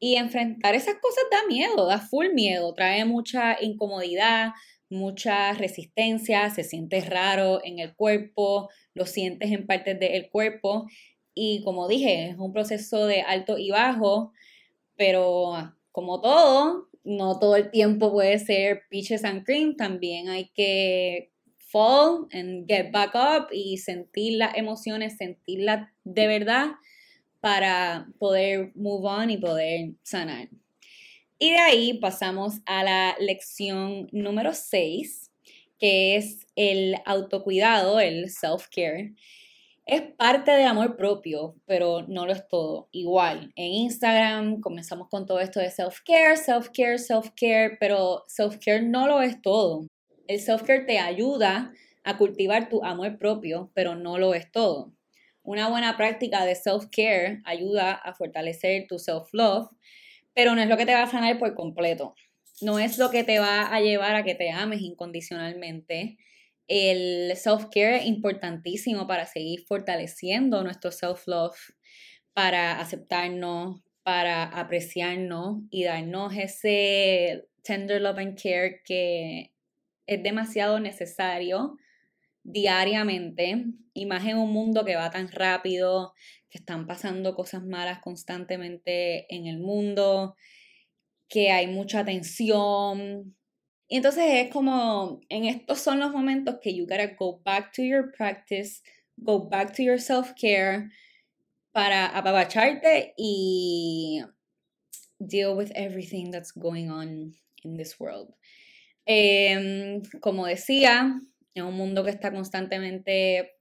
Y 0.00 0.16
enfrentar 0.16 0.74
esas 0.74 0.96
cosas 0.96 1.22
da 1.30 1.46
miedo, 1.46 1.86
da 1.86 2.00
full 2.00 2.32
miedo, 2.34 2.74
trae 2.74 3.04
mucha 3.04 3.56
incomodidad, 3.62 4.54
mucha 4.90 5.52
resistencia, 5.52 6.50
se 6.50 6.64
siente 6.64 7.00
raro 7.02 7.64
en 7.64 7.78
el 7.78 7.94
cuerpo, 7.94 8.70
lo 8.92 9.06
sientes 9.06 9.52
en 9.52 9.68
partes 9.68 10.00
del 10.00 10.30
cuerpo 10.30 10.88
y 11.32 11.62
como 11.62 11.86
dije, 11.86 12.30
es 12.30 12.38
un 12.38 12.52
proceso 12.52 13.06
de 13.06 13.20
alto 13.20 13.56
y 13.56 13.70
bajo, 13.70 14.32
pero 14.96 15.52
como 15.92 16.20
todo, 16.20 16.87
no 17.08 17.38
todo 17.38 17.56
el 17.56 17.70
tiempo 17.70 18.12
puede 18.12 18.38
ser 18.38 18.82
peaches 18.90 19.24
and 19.24 19.44
cream, 19.44 19.76
también 19.76 20.28
hay 20.28 20.50
que 20.54 21.30
fall 21.56 22.28
and 22.32 22.66
get 22.68 22.92
back 22.92 23.14
up 23.14 23.48
y 23.52 23.78
sentir 23.78 24.34
las 24.34 24.56
emociones, 24.56 25.16
sentirlas 25.16 25.88
de 26.04 26.26
verdad, 26.26 26.72
para 27.40 28.08
poder 28.18 28.72
move 28.74 29.08
on 29.08 29.30
y 29.30 29.38
poder 29.38 29.92
sanar. 30.02 30.48
Y 31.38 31.50
de 31.50 31.58
ahí 31.58 31.94
pasamos 31.94 32.60
a 32.66 32.82
la 32.82 33.16
lección 33.20 34.08
número 34.12 34.52
6, 34.54 35.30
que 35.78 36.16
es 36.16 36.46
el 36.56 36.96
autocuidado, 37.06 38.00
el 38.00 38.28
self-care. 38.28 39.14
Es 39.88 40.02
parte 40.02 40.50
del 40.50 40.66
amor 40.66 40.98
propio, 40.98 41.56
pero 41.64 42.04
no 42.06 42.26
lo 42.26 42.32
es 42.32 42.46
todo. 42.46 42.90
Igual, 42.92 43.54
en 43.56 43.72
Instagram 43.72 44.60
comenzamos 44.60 45.08
con 45.08 45.24
todo 45.24 45.40
esto 45.40 45.60
de 45.60 45.70
self-care, 45.70 46.36
self-care, 46.36 46.98
self-care, 46.98 47.78
pero 47.80 48.22
self-care 48.28 48.82
no 48.82 49.06
lo 49.06 49.22
es 49.22 49.40
todo. 49.40 49.86
El 50.26 50.40
self-care 50.40 50.84
te 50.84 50.98
ayuda 50.98 51.72
a 52.04 52.18
cultivar 52.18 52.68
tu 52.68 52.84
amor 52.84 53.18
propio, 53.18 53.70
pero 53.72 53.94
no 53.94 54.18
lo 54.18 54.34
es 54.34 54.52
todo. 54.52 54.92
Una 55.42 55.70
buena 55.70 55.96
práctica 55.96 56.44
de 56.44 56.54
self-care 56.54 57.40
ayuda 57.46 57.92
a 57.92 58.12
fortalecer 58.12 58.86
tu 58.86 58.98
self-love, 58.98 59.70
pero 60.34 60.54
no 60.54 60.60
es 60.60 60.68
lo 60.68 60.76
que 60.76 60.84
te 60.84 60.92
va 60.92 61.04
a 61.04 61.10
sanar 61.10 61.38
por 61.38 61.54
completo. 61.54 62.14
No 62.60 62.78
es 62.78 62.98
lo 62.98 63.08
que 63.08 63.24
te 63.24 63.38
va 63.38 63.74
a 63.74 63.80
llevar 63.80 64.16
a 64.16 64.22
que 64.22 64.34
te 64.34 64.50
ames 64.50 64.82
incondicionalmente. 64.82 66.18
El 66.68 67.34
self-care 67.36 68.04
importantísimo 68.04 69.06
para 69.06 69.26
seguir 69.26 69.64
fortaleciendo 69.66 70.62
nuestro 70.62 70.92
self-love, 70.92 71.58
para 72.32 72.78
aceptarnos, 72.80 73.82
para 74.04 74.44
apreciarnos 74.44 75.62
y 75.70 75.84
darnos 75.84 76.34
ese 76.36 77.48
tender 77.62 78.00
love 78.00 78.18
and 78.18 78.40
care 78.40 78.80
que 78.84 79.52
es 80.06 80.22
demasiado 80.22 80.80
necesario 80.80 81.76
diariamente 82.42 83.66
y 83.92 84.06
más 84.06 84.24
en 84.26 84.38
un 84.38 84.52
mundo 84.52 84.84
que 84.84 84.96
va 84.96 85.10
tan 85.10 85.28
rápido, 85.30 86.14
que 86.48 86.58
están 86.58 86.86
pasando 86.86 87.34
cosas 87.34 87.64
malas 87.64 88.00
constantemente 88.00 89.26
en 89.34 89.46
el 89.46 89.58
mundo, 89.58 90.36
que 91.28 91.50
hay 91.50 91.66
mucha 91.66 92.04
tensión. 92.04 93.36
Y 93.88 93.96
entonces 93.96 94.24
es 94.28 94.52
como, 94.52 95.20
en 95.30 95.46
estos 95.46 95.78
son 95.78 95.98
los 95.98 96.12
momentos 96.12 96.56
que 96.62 96.74
you 96.74 96.86
gotta 96.86 97.14
go 97.18 97.40
back 97.42 97.72
to 97.72 97.82
your 97.82 98.12
practice, 98.12 98.82
go 99.16 99.48
back 99.48 99.74
to 99.74 99.82
your 99.82 99.98
self-care 99.98 100.90
para 101.72 102.06
apapacharte 102.06 103.14
y 103.16 104.22
deal 105.18 105.56
with 105.56 105.70
everything 105.74 106.30
that's 106.30 106.52
going 106.52 106.90
on 106.90 107.34
in 107.64 107.76
this 107.76 107.98
world. 107.98 108.34
Em, 109.06 110.02
como 110.20 110.46
decía, 110.46 111.18
en 111.54 111.64
un 111.64 111.74
mundo 111.74 112.04
que 112.04 112.10
está 112.10 112.30
constantemente 112.30 113.52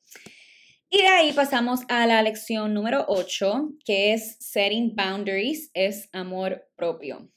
Y 0.95 1.01
de 1.01 1.07
ahí 1.07 1.33
pasamos 1.33 1.79
a 1.89 2.05
la 2.05 2.21
lección 2.21 2.75
número 2.75 3.05
8, 3.07 3.71
que 3.83 4.13
es 4.13 4.37
Setting 4.39 4.95
Boundaries, 4.95 5.71
es 5.73 6.07
amor 6.11 6.69
propio. 6.75 7.31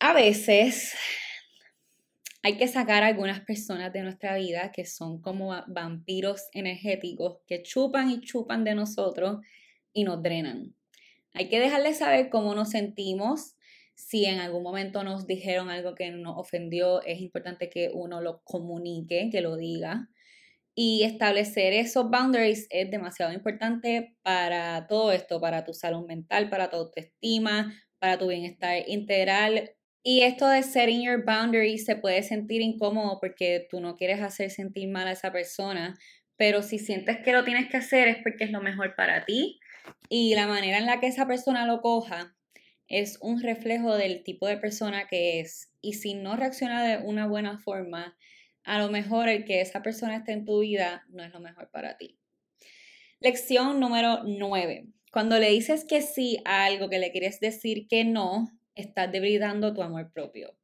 A 0.00 0.12
veces 0.12 0.92
hay 2.42 2.56
que 2.56 2.66
sacar 2.66 3.04
a 3.04 3.06
algunas 3.06 3.42
personas 3.42 3.92
de 3.92 4.02
nuestra 4.02 4.36
vida 4.36 4.72
que 4.72 4.84
son 4.86 5.22
como 5.22 5.54
vampiros 5.68 6.48
energéticos 6.52 7.38
que 7.46 7.62
chupan 7.62 8.10
y 8.10 8.20
chupan 8.22 8.64
de 8.64 8.74
nosotros 8.74 9.38
y 9.92 10.02
nos 10.02 10.20
drenan. 10.20 10.74
Hay 11.34 11.48
que 11.48 11.60
dejarles 11.60 11.98
saber 11.98 12.28
cómo 12.28 12.56
nos 12.56 12.70
sentimos. 12.70 13.54
Si 13.94 14.24
en 14.24 14.40
algún 14.40 14.64
momento 14.64 15.04
nos 15.04 15.28
dijeron 15.28 15.70
algo 15.70 15.94
que 15.94 16.10
nos 16.10 16.36
ofendió, 16.36 17.04
es 17.04 17.20
importante 17.20 17.70
que 17.70 17.92
uno 17.94 18.20
lo 18.20 18.42
comunique, 18.42 19.28
que 19.30 19.42
lo 19.42 19.56
diga. 19.56 20.08
Y 20.74 21.02
establecer 21.04 21.72
esos 21.74 22.10
boundaries 22.10 22.66
es 22.70 22.90
demasiado 22.90 23.32
importante 23.32 24.16
para 24.22 24.86
todo 24.86 25.12
esto, 25.12 25.40
para 25.40 25.64
tu 25.64 25.74
salud 25.74 26.06
mental, 26.06 26.48
para 26.48 26.70
tu 26.70 26.76
autoestima, 26.76 27.74
para 27.98 28.18
tu 28.18 28.28
bienestar 28.28 28.82
integral. 28.86 29.72
Y 30.02 30.22
esto 30.22 30.48
de 30.48 30.62
setting 30.62 31.02
your 31.02 31.24
boundaries 31.24 31.84
se 31.84 31.96
puede 31.96 32.22
sentir 32.22 32.62
incómodo 32.62 33.18
porque 33.20 33.66
tú 33.70 33.80
no 33.80 33.96
quieres 33.96 34.20
hacer 34.20 34.50
sentir 34.50 34.88
mal 34.88 35.06
a 35.06 35.12
esa 35.12 35.30
persona, 35.30 35.94
pero 36.36 36.62
si 36.62 36.78
sientes 36.78 37.18
que 37.18 37.32
lo 37.32 37.44
tienes 37.44 37.68
que 37.68 37.76
hacer 37.76 38.08
es 38.08 38.16
porque 38.22 38.44
es 38.44 38.50
lo 38.50 38.60
mejor 38.60 38.96
para 38.96 39.24
ti 39.24 39.60
y 40.08 40.34
la 40.34 40.46
manera 40.46 40.78
en 40.78 40.86
la 40.86 41.00
que 41.00 41.06
esa 41.06 41.26
persona 41.26 41.66
lo 41.66 41.80
coja 41.80 42.34
es 42.88 43.18
un 43.20 43.40
reflejo 43.40 43.94
del 43.96 44.22
tipo 44.22 44.46
de 44.46 44.58
persona 44.58 45.06
que 45.06 45.40
es. 45.40 45.70
Y 45.80 45.94
si 45.94 46.14
no 46.14 46.36
reacciona 46.36 46.84
de 46.84 46.98
una 46.98 47.26
buena 47.26 47.58
forma, 47.58 48.16
a 48.64 48.78
lo 48.78 48.90
mejor 48.90 49.28
el 49.28 49.44
que 49.44 49.60
esa 49.60 49.82
persona 49.82 50.16
esté 50.16 50.32
en 50.32 50.44
tu 50.44 50.60
vida 50.60 51.04
no 51.08 51.22
es 51.22 51.32
lo 51.32 51.40
mejor 51.40 51.70
para 51.70 51.96
ti. 51.96 52.18
Lección 53.20 53.80
número 53.80 54.22
9. 54.24 54.86
Cuando 55.12 55.38
le 55.38 55.50
dices 55.50 55.84
que 55.84 56.02
sí 56.02 56.40
a 56.44 56.64
algo 56.64 56.88
que 56.88 56.98
le 56.98 57.12
quieres 57.12 57.38
decir 57.38 57.86
que 57.86 58.04
no, 58.04 58.48
estás 58.74 59.12
debilitando 59.12 59.74
tu 59.74 59.82
amor 59.82 60.10
propio. 60.12 60.56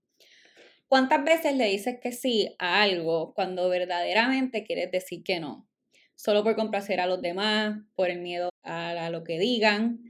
¿Cuántas 0.88 1.22
veces 1.22 1.54
le 1.54 1.66
dices 1.66 1.98
que 2.02 2.12
sí 2.12 2.56
a 2.58 2.82
algo 2.82 3.34
cuando 3.34 3.68
verdaderamente 3.68 4.64
quieres 4.64 4.90
decir 4.90 5.22
que 5.22 5.38
no? 5.38 5.68
Solo 6.14 6.42
por 6.42 6.56
complacer 6.56 7.00
a 7.00 7.06
los 7.06 7.20
demás, 7.20 7.78
por 7.94 8.10
el 8.10 8.20
miedo 8.20 8.48
a 8.62 9.10
lo 9.10 9.22
que 9.22 9.38
digan. 9.38 10.00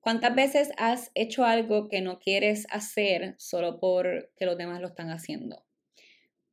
¿Cuántas 0.00 0.34
veces 0.34 0.70
has 0.78 1.10
hecho 1.14 1.44
algo 1.44 1.88
que 1.88 2.00
no 2.00 2.20
quieres 2.20 2.66
hacer 2.70 3.34
solo 3.36 3.80
porque 3.80 4.46
los 4.46 4.56
demás 4.56 4.80
lo 4.80 4.88
están 4.88 5.10
haciendo? 5.10 5.67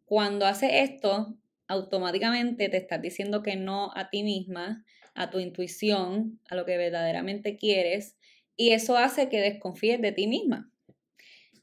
Cuando 0.06 0.46
haces 0.46 0.70
esto, 0.72 1.36
automáticamente 1.68 2.70
te 2.70 2.78
estás 2.78 3.02
diciendo 3.02 3.42
que 3.42 3.56
no 3.56 3.92
a 3.96 4.10
ti 4.10 4.24
misma, 4.24 4.86
a 5.16 5.30
tu 5.32 5.40
intuición, 5.40 6.40
a 6.50 6.56
lo 6.56 6.66
que 6.66 6.78
verdaderamente 6.78 7.58
quieres, 7.58 8.16
y 8.56 8.72
eso 8.72 8.98
hace 8.98 9.30
que 9.30 9.42
desconfíes 9.42 10.00
de 10.02 10.12
ti 10.12 10.28
misma. 10.28 10.72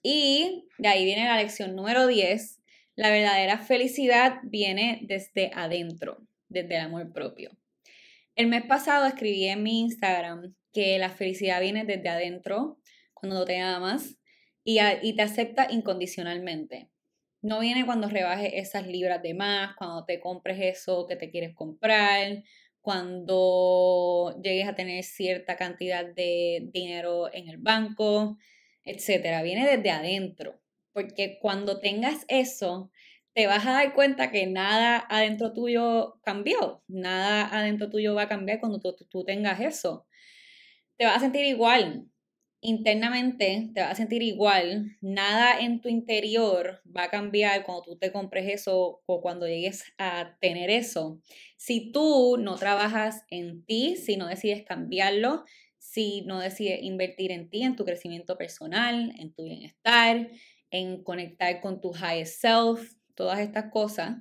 Y 0.02 0.66
de 0.78 0.88
ahí 0.88 1.04
viene 1.04 1.24
la 1.24 1.36
lección 1.36 1.76
número 1.76 2.06
10, 2.06 2.58
La 2.94 3.10
verdadera 3.10 3.58
felicidad 3.58 4.40
viene 4.42 5.00
desde 5.04 5.50
adentro, 5.54 6.18
desde 6.48 6.74
el 6.74 6.82
amor 6.82 7.10
propio. 7.12 7.50
El 8.36 8.48
mes 8.48 8.64
pasado 8.64 9.06
escribí 9.06 9.46
en 9.46 9.62
mi 9.62 9.80
Instagram 9.80 10.54
que 10.74 10.98
la 10.98 11.08
felicidad 11.08 11.60
viene 11.60 11.84
desde 11.84 12.08
adentro, 12.08 12.78
cuando 13.14 13.44
te 13.44 13.60
amas 13.60 14.18
y, 14.64 14.78
y 15.02 15.14
te 15.14 15.22
acepta 15.22 15.68
incondicionalmente. 15.70 16.91
No 17.42 17.58
viene 17.60 17.84
cuando 17.84 18.08
rebajes 18.08 18.52
esas 18.54 18.86
libras 18.86 19.20
de 19.22 19.34
más, 19.34 19.74
cuando 19.76 20.04
te 20.04 20.20
compres 20.20 20.58
eso 20.60 21.06
que 21.08 21.16
te 21.16 21.28
quieres 21.30 21.54
comprar, 21.56 22.44
cuando 22.80 24.38
llegues 24.42 24.68
a 24.68 24.74
tener 24.76 25.02
cierta 25.02 25.56
cantidad 25.56 26.04
de 26.06 26.68
dinero 26.72 27.32
en 27.34 27.48
el 27.48 27.58
banco, 27.58 28.38
etcétera. 28.84 29.42
Viene 29.42 29.66
desde 29.76 29.90
adentro, 29.90 30.60
porque 30.92 31.38
cuando 31.40 31.80
tengas 31.80 32.24
eso, 32.28 32.92
te 33.34 33.48
vas 33.48 33.66
a 33.66 33.72
dar 33.72 33.92
cuenta 33.94 34.30
que 34.30 34.46
nada 34.46 35.04
adentro 35.08 35.52
tuyo 35.52 36.20
cambió, 36.22 36.84
nada 36.86 37.48
adentro 37.58 37.90
tuyo 37.90 38.14
va 38.14 38.22
a 38.22 38.28
cambiar 38.28 38.60
cuando 38.60 38.78
tú, 38.78 38.94
tú 39.10 39.24
tengas 39.24 39.58
eso. 39.60 40.06
Te 40.98 41.06
vas 41.06 41.16
a 41.18 41.20
sentir 41.20 41.44
igual, 41.46 42.06
internamente 42.62 43.70
te 43.74 43.80
vas 43.80 43.90
a 43.90 43.94
sentir 43.96 44.22
igual, 44.22 44.96
nada 45.00 45.58
en 45.58 45.80
tu 45.80 45.88
interior 45.88 46.80
va 46.96 47.04
a 47.04 47.10
cambiar 47.10 47.64
cuando 47.64 47.82
tú 47.82 47.96
te 47.98 48.12
compres 48.12 48.48
eso 48.48 49.02
o 49.04 49.20
cuando 49.20 49.48
llegues 49.48 49.92
a 49.98 50.36
tener 50.40 50.70
eso. 50.70 51.20
Si 51.56 51.90
tú 51.90 52.36
no 52.38 52.54
trabajas 52.54 53.24
en 53.30 53.64
ti, 53.64 53.96
si 53.96 54.16
no 54.16 54.28
decides 54.28 54.62
cambiarlo, 54.64 55.44
si 55.78 56.22
no 56.22 56.38
decides 56.38 56.82
invertir 56.82 57.32
en 57.32 57.50
ti, 57.50 57.64
en 57.64 57.74
tu 57.74 57.84
crecimiento 57.84 58.38
personal, 58.38 59.12
en 59.18 59.34
tu 59.34 59.42
bienestar, 59.42 60.30
en 60.70 61.02
conectar 61.02 61.60
con 61.60 61.80
tu 61.80 61.92
highest 61.92 62.40
self, 62.40 62.94
todas 63.16 63.40
estas 63.40 63.72
cosas, 63.72 64.18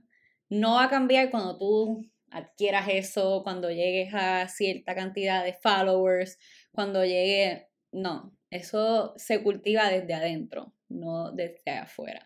no 0.50 0.74
va 0.74 0.86
a 0.86 0.90
cambiar 0.90 1.30
cuando 1.30 1.60
tú 1.60 2.12
adquieras 2.32 2.88
eso, 2.90 3.42
cuando 3.44 3.70
llegues 3.70 4.14
a 4.14 4.48
cierta 4.48 4.96
cantidad 4.96 5.44
de 5.44 5.54
followers, 5.54 6.40
cuando 6.72 7.06
llegue 7.06 7.68
no, 7.92 8.36
eso 8.50 9.14
se 9.18 9.42
cultiva 9.44 9.90
desde 9.90 10.14
adentro, 10.14 10.74
no 10.90 11.32
desde 11.32 11.72
afuera. 11.72 12.26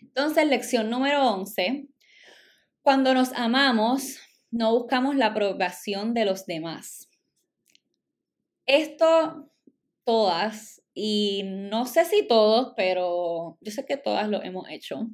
Entonces, 0.00 0.46
lección 0.46 0.90
número 0.90 1.26
11. 1.26 1.88
Cuando 2.82 3.14
nos 3.14 3.32
amamos, 3.32 4.18
no 4.50 4.72
buscamos 4.72 5.16
la 5.16 5.26
aprobación 5.26 6.14
de 6.14 6.24
los 6.24 6.46
demás. 6.46 7.08
Esto 8.66 9.50
todas, 10.04 10.82
y 10.94 11.42
no 11.44 11.86
sé 11.86 12.04
si 12.04 12.26
todos, 12.26 12.72
pero 12.76 13.58
yo 13.60 13.72
sé 13.72 13.84
que 13.84 13.96
todas 13.96 14.28
lo 14.28 14.42
hemos 14.42 14.68
hecho. 14.68 15.08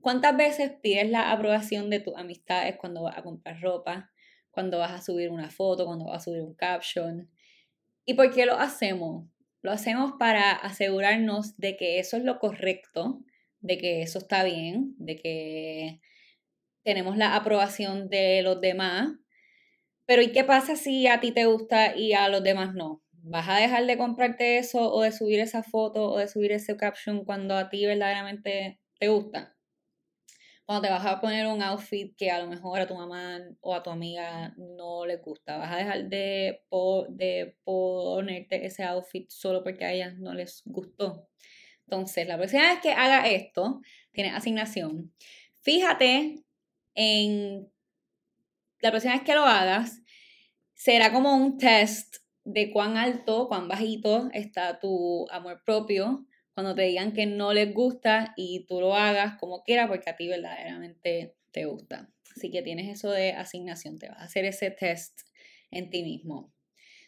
¿Cuántas 0.00 0.36
veces 0.36 0.72
pides 0.80 1.10
la 1.10 1.32
aprobación 1.32 1.90
de 1.90 2.00
tus 2.00 2.16
amistades 2.16 2.76
cuando 2.78 3.02
vas 3.02 3.18
a 3.18 3.22
comprar 3.22 3.60
ropa, 3.60 4.10
cuando 4.50 4.78
vas 4.78 4.92
a 4.92 5.02
subir 5.02 5.30
una 5.30 5.50
foto, 5.50 5.84
cuando 5.84 6.06
vas 6.06 6.22
a 6.22 6.24
subir 6.24 6.42
un 6.42 6.54
caption? 6.54 7.28
¿Y 8.08 8.14
por 8.14 8.32
qué 8.32 8.46
lo 8.46 8.54
hacemos? 8.54 9.26
Lo 9.60 9.70
hacemos 9.70 10.12
para 10.18 10.52
asegurarnos 10.52 11.58
de 11.58 11.76
que 11.76 11.98
eso 11.98 12.16
es 12.16 12.24
lo 12.24 12.38
correcto, 12.38 13.20
de 13.60 13.76
que 13.76 14.00
eso 14.00 14.18
está 14.18 14.44
bien, 14.44 14.94
de 14.96 15.16
que 15.16 16.00
tenemos 16.84 17.18
la 17.18 17.36
aprobación 17.36 18.08
de 18.08 18.40
los 18.40 18.62
demás. 18.62 19.10
Pero 20.06 20.22
¿y 20.22 20.32
qué 20.32 20.42
pasa 20.42 20.74
si 20.74 21.06
a 21.06 21.20
ti 21.20 21.32
te 21.32 21.44
gusta 21.44 21.94
y 21.98 22.14
a 22.14 22.30
los 22.30 22.42
demás 22.42 22.72
no? 22.72 23.02
¿Vas 23.12 23.46
a 23.50 23.56
dejar 23.56 23.84
de 23.84 23.98
comprarte 23.98 24.56
eso 24.56 24.90
o 24.90 25.02
de 25.02 25.12
subir 25.12 25.40
esa 25.40 25.62
foto 25.62 26.10
o 26.10 26.16
de 26.16 26.28
subir 26.28 26.52
ese 26.52 26.78
caption 26.78 27.26
cuando 27.26 27.58
a 27.58 27.68
ti 27.68 27.84
verdaderamente 27.84 28.80
te 28.98 29.08
gusta? 29.08 29.57
Cuando 30.68 30.86
te 30.86 30.92
vas 30.92 31.06
a 31.06 31.18
poner 31.18 31.46
un 31.46 31.62
outfit 31.62 32.14
que 32.14 32.30
a 32.30 32.40
lo 32.40 32.46
mejor 32.46 32.78
a 32.78 32.86
tu 32.86 32.94
mamá 32.94 33.40
o 33.62 33.74
a 33.74 33.82
tu 33.82 33.88
amiga 33.88 34.52
no 34.58 35.06
le 35.06 35.16
gusta, 35.16 35.56
vas 35.56 35.72
a 35.72 35.76
dejar 35.76 36.10
de, 36.10 36.60
de 37.08 37.56
ponerte 37.64 38.66
ese 38.66 38.84
outfit 38.84 39.30
solo 39.30 39.64
porque 39.64 39.86
a 39.86 39.94
ellas 39.94 40.18
no 40.18 40.34
les 40.34 40.60
gustó. 40.66 41.26
Entonces, 41.86 42.28
la 42.28 42.36
próxima 42.36 42.64
vez 42.64 42.80
que 42.82 42.92
haga 42.92 43.26
esto, 43.30 43.80
tienes 44.12 44.34
asignación, 44.34 45.14
fíjate 45.62 46.44
en 46.94 47.72
la 48.80 48.90
próxima 48.90 49.14
vez 49.14 49.22
que 49.22 49.34
lo 49.34 49.46
hagas, 49.46 50.02
será 50.74 51.14
como 51.14 51.34
un 51.34 51.56
test 51.56 52.16
de 52.44 52.70
cuán 52.70 52.98
alto, 52.98 53.48
cuán 53.48 53.68
bajito 53.68 54.28
está 54.34 54.78
tu 54.78 55.26
amor 55.30 55.62
propio, 55.64 56.26
cuando 56.58 56.74
te 56.74 56.82
digan 56.82 57.12
que 57.12 57.24
no 57.24 57.52
les 57.52 57.72
gusta 57.72 58.34
y 58.36 58.66
tú 58.66 58.80
lo 58.80 58.96
hagas 58.96 59.38
como 59.38 59.62
quieras 59.62 59.86
porque 59.86 60.10
a 60.10 60.16
ti 60.16 60.26
verdaderamente 60.26 61.36
te 61.52 61.66
gusta. 61.66 62.10
Así 62.34 62.50
que 62.50 62.62
tienes 62.62 62.88
eso 62.88 63.12
de 63.12 63.30
asignación, 63.30 64.00
te 64.00 64.08
vas 64.08 64.18
a 64.18 64.24
hacer 64.24 64.44
ese 64.44 64.72
test 64.72 65.20
en 65.70 65.88
ti 65.88 66.02
mismo. 66.02 66.52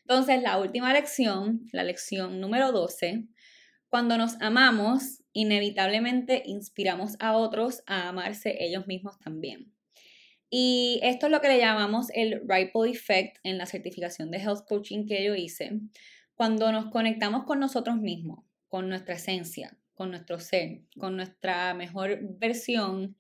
Entonces, 0.03 0.41
la 0.41 0.57
última 0.59 0.93
lección, 0.93 1.67
la 1.73 1.83
lección 1.83 2.41
número 2.41 2.71
12, 2.71 3.25
cuando 3.89 4.17
nos 4.17 4.41
amamos, 4.41 5.25
inevitablemente 5.33 6.45
inspiramos 6.47 7.17
a 7.19 7.37
otros 7.37 7.83
a 7.87 8.09
amarse 8.09 8.57
ellos 8.61 8.87
mismos 8.87 9.19
también. 9.19 9.73
Y 10.49 11.01
esto 11.03 11.27
es 11.27 11.33
lo 11.33 11.41
que 11.41 11.49
le 11.49 11.59
llamamos 11.59 12.07
el 12.15 12.41
Ripple 12.47 12.89
Effect 12.89 13.39
en 13.43 13.59
la 13.59 13.67
certificación 13.67 14.31
de 14.31 14.39
Health 14.39 14.65
Coaching 14.69 15.07
que 15.09 15.25
yo 15.25 15.35
hice. 15.35 15.73
Cuando 16.37 16.71
nos 16.71 16.93
conectamos 16.93 17.43
con 17.43 17.59
nosotros 17.59 17.97
mismos, 17.97 18.45
con 18.71 18.89
nuestra 18.89 19.17
esencia, 19.17 19.77
con 19.95 20.13
nuestro 20.13 20.39
ser, 20.39 20.83
con 20.97 21.17
nuestra 21.17 21.75
mejor 21.75 22.21
versión, 22.39 23.17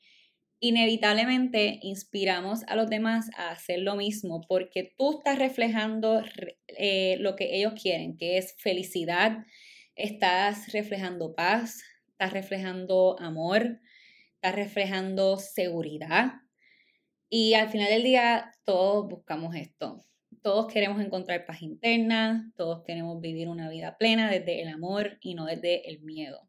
inevitablemente 0.60 1.80
inspiramos 1.82 2.62
a 2.68 2.76
los 2.76 2.88
demás 2.88 3.30
a 3.36 3.50
hacer 3.50 3.80
lo 3.80 3.96
mismo 3.96 4.42
porque 4.46 4.94
tú 4.96 5.18
estás 5.18 5.38
reflejando 5.38 6.22
eh, 6.68 7.16
lo 7.18 7.34
que 7.34 7.56
ellos 7.56 7.74
quieren, 7.74 8.16
que 8.16 8.38
es 8.38 8.54
felicidad, 8.58 9.44
estás 9.96 10.72
reflejando 10.72 11.34
paz, 11.34 11.82
estás 12.06 12.32
reflejando 12.32 13.16
amor, 13.18 13.80
estás 14.36 14.54
reflejando 14.54 15.36
seguridad. 15.36 16.34
Y 17.28 17.54
al 17.54 17.70
final 17.70 17.88
del 17.88 18.04
día 18.04 18.52
todos 18.64 19.08
buscamos 19.08 19.56
esto, 19.56 20.04
todos 20.42 20.72
queremos 20.72 21.00
encontrar 21.00 21.44
paz 21.44 21.62
interna, 21.62 22.53
todos 22.57 22.83
queremos 22.85 23.20
vivir 23.20 23.48
una 23.48 23.68
vida 23.68 23.96
plena 23.98 24.31
desde 24.31 24.62
el 24.62 24.68
amor 24.68 25.18
y 25.20 25.35
no 25.35 25.46
desde 25.46 25.88
el 25.88 26.00
miedo. 26.03 26.48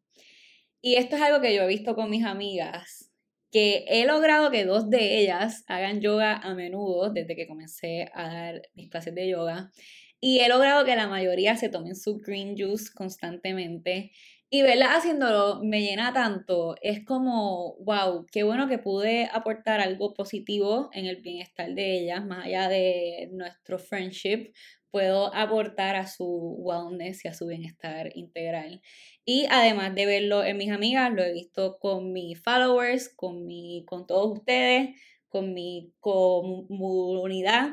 Y 0.82 0.96
esto 0.96 1.16
es 1.16 1.22
algo 1.22 1.42
que 1.42 1.54
yo 1.54 1.64
he 1.64 1.68
visto 1.68 1.96
con 1.96 2.10
mis 2.10 2.26
amigas, 2.26 3.12
que 3.52 3.86
he 3.88 4.06
logrado 4.06 4.50
que 4.50 4.66
dos 4.66 4.90
de 4.90 5.20
ellas 5.20 5.64
hagan 5.68 6.02
yoga 6.02 6.38
a 6.38 6.56
menudo 6.56 7.12
desde 7.12 7.36
que 7.36 7.48
comencé 7.48 8.10
a 8.14 8.34
dar 8.34 8.62
mis 8.74 8.90
clases 8.90 9.14
de 9.14 9.30
yoga. 9.30 9.72
Y 10.20 10.40
he 10.40 10.50
logrado 10.50 10.86
que 10.86 10.96
la 10.96 11.08
mayoría 11.08 11.56
se 11.58 11.70
tomen 11.70 11.96
su 11.96 12.18
green 12.18 12.56
juice 12.58 12.92
constantemente 12.94 14.12
y 14.54 14.64
verla 14.64 14.96
haciéndolo 14.96 15.62
me 15.64 15.82
llena 15.82 16.12
tanto. 16.12 16.76
Es 16.82 17.06
como, 17.06 17.78
wow, 17.78 18.26
qué 18.30 18.44
bueno 18.44 18.68
que 18.68 18.78
pude 18.80 19.30
aportar 19.32 19.80
algo 19.80 20.14
positivo 20.14 20.90
en 20.92 21.06
el 21.06 21.22
bienestar 21.22 21.74
de 21.74 22.00
ellas, 22.00 22.26
más 22.26 22.46
allá 22.46 22.68
de 22.68 23.30
nuestro 23.32 23.80
friendship. 23.80 24.52
Puedo 24.92 25.34
aportar 25.34 25.96
a 25.96 26.06
su 26.06 26.26
wellness 26.60 27.24
y 27.24 27.30
a 27.30 27.34
su 27.34 27.48
bienestar 27.48 28.12
integral. 28.14 28.82
Y 29.24 29.46
además 29.50 29.96
de 29.96 30.06
verlo 30.06 30.44
en 30.44 30.58
mis 30.58 30.70
amigas, 30.70 31.14
lo 31.14 31.24
he 31.24 31.32
visto 31.32 31.78
con 31.80 32.12
mis 32.12 32.38
followers, 32.44 33.08
con, 33.16 33.46
mi, 33.46 33.86
con 33.88 34.06
todos 34.06 34.38
ustedes, 34.38 35.00
con 35.30 35.54
mi 35.54 35.94
comunidad 36.02 37.70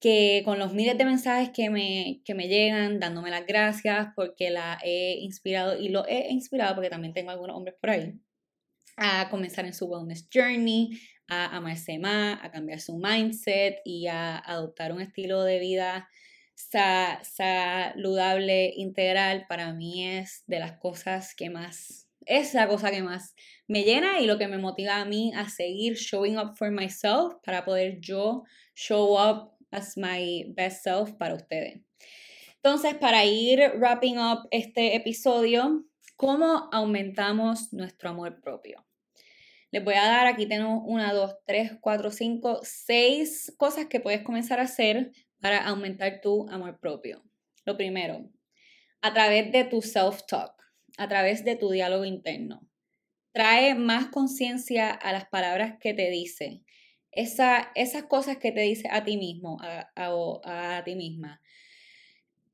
que 0.00 0.42
con 0.44 0.58
los 0.58 0.72
miles 0.74 0.96
de 0.96 1.04
mensajes 1.04 1.50
que 1.50 1.70
me, 1.70 2.22
que 2.24 2.34
me 2.34 2.48
llegan, 2.48 3.00
dándome 3.00 3.30
las 3.30 3.46
gracias 3.46 4.08
porque 4.14 4.50
la 4.50 4.78
he 4.84 5.18
inspirado 5.20 5.78
y 5.78 5.88
lo 5.88 6.06
he 6.06 6.30
inspirado 6.30 6.74
porque 6.76 6.90
también 6.90 7.14
tengo 7.14 7.30
algunos 7.30 7.56
hombres 7.56 7.76
por 7.80 7.90
ahí 7.90 8.20
a 8.98 9.28
comenzar 9.30 9.64
en 9.64 9.74
su 9.74 9.86
wellness 9.86 10.28
journey, 10.32 10.90
a 11.28 11.56
amarse 11.56 11.98
más, 11.98 12.38
a 12.42 12.50
cambiar 12.50 12.80
su 12.80 12.98
mindset 12.98 13.76
y 13.84 14.08
a 14.08 14.38
adoptar 14.38 14.92
un 14.92 15.00
estilo 15.00 15.44
de 15.44 15.60
vida 15.60 16.08
saludable, 17.22 18.72
integral, 18.76 19.46
para 19.48 19.72
mí 19.72 20.04
es 20.04 20.42
de 20.46 20.58
las 20.58 20.72
cosas 20.78 21.34
que 21.36 21.50
más, 21.50 22.08
es 22.26 22.54
la 22.54 22.66
cosa 22.66 22.90
que 22.90 23.02
más 23.02 23.36
me 23.68 23.84
llena 23.84 24.20
y 24.20 24.26
lo 24.26 24.38
que 24.38 24.48
me 24.48 24.58
motiva 24.58 24.96
a 24.96 25.04
mí 25.04 25.32
a 25.36 25.48
seguir 25.48 25.94
showing 25.94 26.36
up 26.36 26.56
for 26.56 26.72
myself 26.72 27.34
para 27.44 27.64
poder 27.64 28.00
yo 28.00 28.42
show 28.74 29.16
up 29.16 29.57
as 29.70 29.96
my 29.96 30.44
best 30.56 30.82
self 30.82 31.12
para 31.12 31.34
ustedes. 31.34 31.80
Entonces, 32.56 32.94
para 32.94 33.24
ir 33.24 33.60
wrapping 33.76 34.18
up 34.18 34.48
este 34.50 34.96
episodio, 34.96 35.84
¿cómo 36.16 36.68
aumentamos 36.72 37.72
nuestro 37.72 38.10
amor 38.10 38.40
propio? 38.40 38.84
Les 39.70 39.84
voy 39.84 39.94
a 39.94 40.04
dar, 40.04 40.26
aquí 40.26 40.46
tengo 40.46 40.82
una, 40.84 41.12
dos, 41.12 41.36
tres, 41.44 41.72
cuatro, 41.80 42.10
cinco, 42.10 42.60
seis 42.62 43.54
cosas 43.58 43.86
que 43.86 44.00
puedes 44.00 44.22
comenzar 44.22 44.60
a 44.60 44.64
hacer 44.64 45.12
para 45.40 45.64
aumentar 45.66 46.20
tu 46.20 46.48
amor 46.48 46.80
propio. 46.80 47.22
Lo 47.64 47.76
primero, 47.76 48.30
a 49.02 49.12
través 49.12 49.52
de 49.52 49.64
tu 49.64 49.82
self-talk, 49.82 50.54
a 50.96 51.06
través 51.06 51.44
de 51.44 51.54
tu 51.54 51.70
diálogo 51.70 52.04
interno. 52.04 52.68
trae 53.32 53.74
más 53.76 54.06
conciencia 54.06 54.90
a 54.90 55.12
las 55.12 55.26
palabras 55.28 55.74
que 55.80 55.94
te 55.94 56.10
dice. 56.10 56.62
Esa, 57.18 57.72
esas 57.74 58.04
cosas 58.04 58.36
que 58.36 58.52
te 58.52 58.60
dice 58.60 58.86
a 58.92 59.02
ti 59.02 59.16
mismo, 59.16 59.56
a, 59.60 59.90
a, 59.96 60.76
a 60.76 60.84
ti 60.84 60.94
misma, 60.94 61.40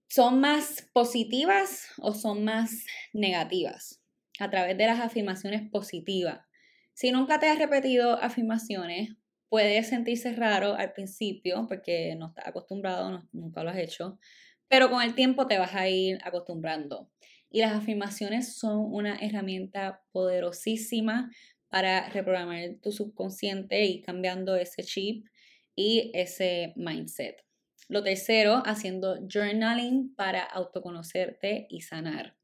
¿son 0.08 0.40
más 0.40 0.88
positivas 0.94 1.88
o 1.98 2.14
son 2.14 2.44
más 2.44 2.86
negativas? 3.12 4.00
A 4.40 4.48
través 4.48 4.78
de 4.78 4.86
las 4.86 5.00
afirmaciones 5.00 5.68
positivas. 5.70 6.46
Si 6.94 7.12
nunca 7.12 7.38
te 7.38 7.46
has 7.50 7.58
repetido 7.58 8.14
afirmaciones, 8.14 9.10
puede 9.50 9.82
sentirse 9.82 10.32
raro 10.32 10.74
al 10.76 10.94
principio 10.94 11.66
porque 11.68 12.16
no 12.16 12.28
estás 12.28 12.46
acostumbrado, 12.46 13.22
nunca 13.32 13.64
lo 13.64 13.68
has 13.68 13.76
hecho, 13.76 14.18
pero 14.66 14.88
con 14.88 15.02
el 15.02 15.14
tiempo 15.14 15.46
te 15.46 15.58
vas 15.58 15.74
a 15.74 15.90
ir 15.90 16.20
acostumbrando. 16.24 17.10
Y 17.50 17.60
las 17.60 17.74
afirmaciones 17.74 18.56
son 18.56 18.78
una 18.78 19.16
herramienta 19.16 20.02
poderosísima 20.10 21.30
para 21.74 22.08
reprogramar 22.08 22.76
tu 22.80 22.92
subconsciente 22.92 23.84
y 23.84 24.00
cambiando 24.00 24.54
ese 24.54 24.84
chip 24.84 25.26
y 25.74 26.12
ese 26.14 26.72
mindset. 26.76 27.44
Lo 27.88 28.04
tercero, 28.04 28.62
haciendo 28.64 29.18
journaling 29.28 30.14
para 30.14 30.44
autoconocerte 30.44 31.66
y 31.68 31.80
sanar. 31.80 32.36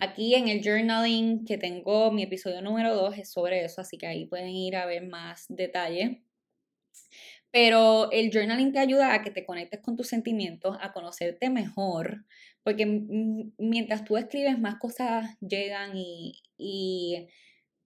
Aquí 0.00 0.34
en 0.34 0.48
el 0.48 0.62
journaling 0.64 1.44
que 1.44 1.58
tengo, 1.58 2.10
mi 2.10 2.22
episodio 2.22 2.62
número 2.62 2.94
2 2.94 3.18
es 3.18 3.30
sobre 3.30 3.66
eso, 3.66 3.82
así 3.82 3.98
que 3.98 4.06
ahí 4.06 4.24
pueden 4.24 4.48
ir 4.48 4.76
a 4.76 4.86
ver 4.86 5.06
más 5.06 5.44
detalle. 5.50 6.22
Pero 7.50 8.10
el 8.12 8.30
journaling 8.32 8.72
te 8.72 8.78
ayuda 8.78 9.12
a 9.12 9.22
que 9.22 9.30
te 9.30 9.44
conectes 9.44 9.80
con 9.80 9.94
tus 9.94 10.08
sentimientos, 10.08 10.74
a 10.80 10.94
conocerte 10.94 11.50
mejor, 11.50 12.24
porque 12.62 12.86
mientras 13.58 14.06
tú 14.06 14.16
escribes 14.16 14.58
más 14.58 14.76
cosas 14.76 15.36
llegan 15.40 15.98
y, 15.98 16.40
y 16.56 17.28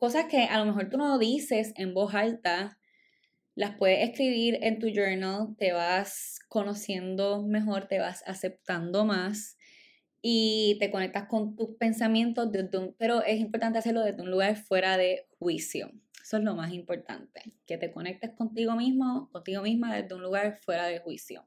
cosas 0.02 0.24
que 0.24 0.42
a 0.46 0.58
lo 0.58 0.64
mejor 0.64 0.90
tú 0.90 0.98
no 0.98 1.16
dices 1.16 1.72
en 1.76 1.94
voz 1.94 2.12
alta, 2.12 2.76
las 3.54 3.76
puedes 3.76 4.08
escribir 4.08 4.58
en 4.60 4.80
tu 4.80 4.88
journal, 4.88 5.54
te 5.56 5.70
vas 5.70 6.40
conociendo 6.48 7.44
mejor, 7.44 7.86
te 7.86 8.00
vas 8.00 8.24
aceptando 8.26 9.04
más 9.04 9.56
y 10.20 10.76
te 10.80 10.90
conectas 10.90 11.28
con 11.28 11.54
tus 11.54 11.76
pensamientos, 11.76 12.50
pero 12.98 13.22
es 13.22 13.38
importante 13.38 13.78
hacerlo 13.78 14.00
desde 14.00 14.22
un 14.22 14.32
lugar 14.32 14.56
fuera 14.56 14.96
de 14.96 15.28
juicio. 15.38 15.92
Eso 16.20 16.38
es 16.38 16.42
lo 16.42 16.56
más 16.56 16.72
importante, 16.72 17.52
que 17.64 17.78
te 17.78 17.92
conectes 17.92 18.32
contigo 18.32 18.74
mismo, 18.74 19.30
contigo 19.30 19.62
misma 19.62 19.94
desde 19.94 20.16
un 20.16 20.22
lugar 20.22 20.58
fuera 20.64 20.88
de 20.88 20.98
juicio. 20.98 21.46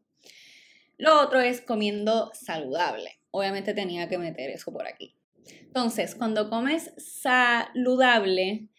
Lo 0.98 1.22
otro 1.22 1.41
es 1.41 1.60
comiendo 1.60 2.32
saludable. 2.34 3.20
Obviamente 3.32 3.74
tenía 3.74 4.08
que 4.08 4.18
meter 4.18 4.50
eso 4.50 4.72
por 4.72 4.88
aquí. 4.88 5.13
Entonces, 5.62 6.15
cuando 6.15 6.49
comes 6.49 6.93
saludable, 6.97 8.69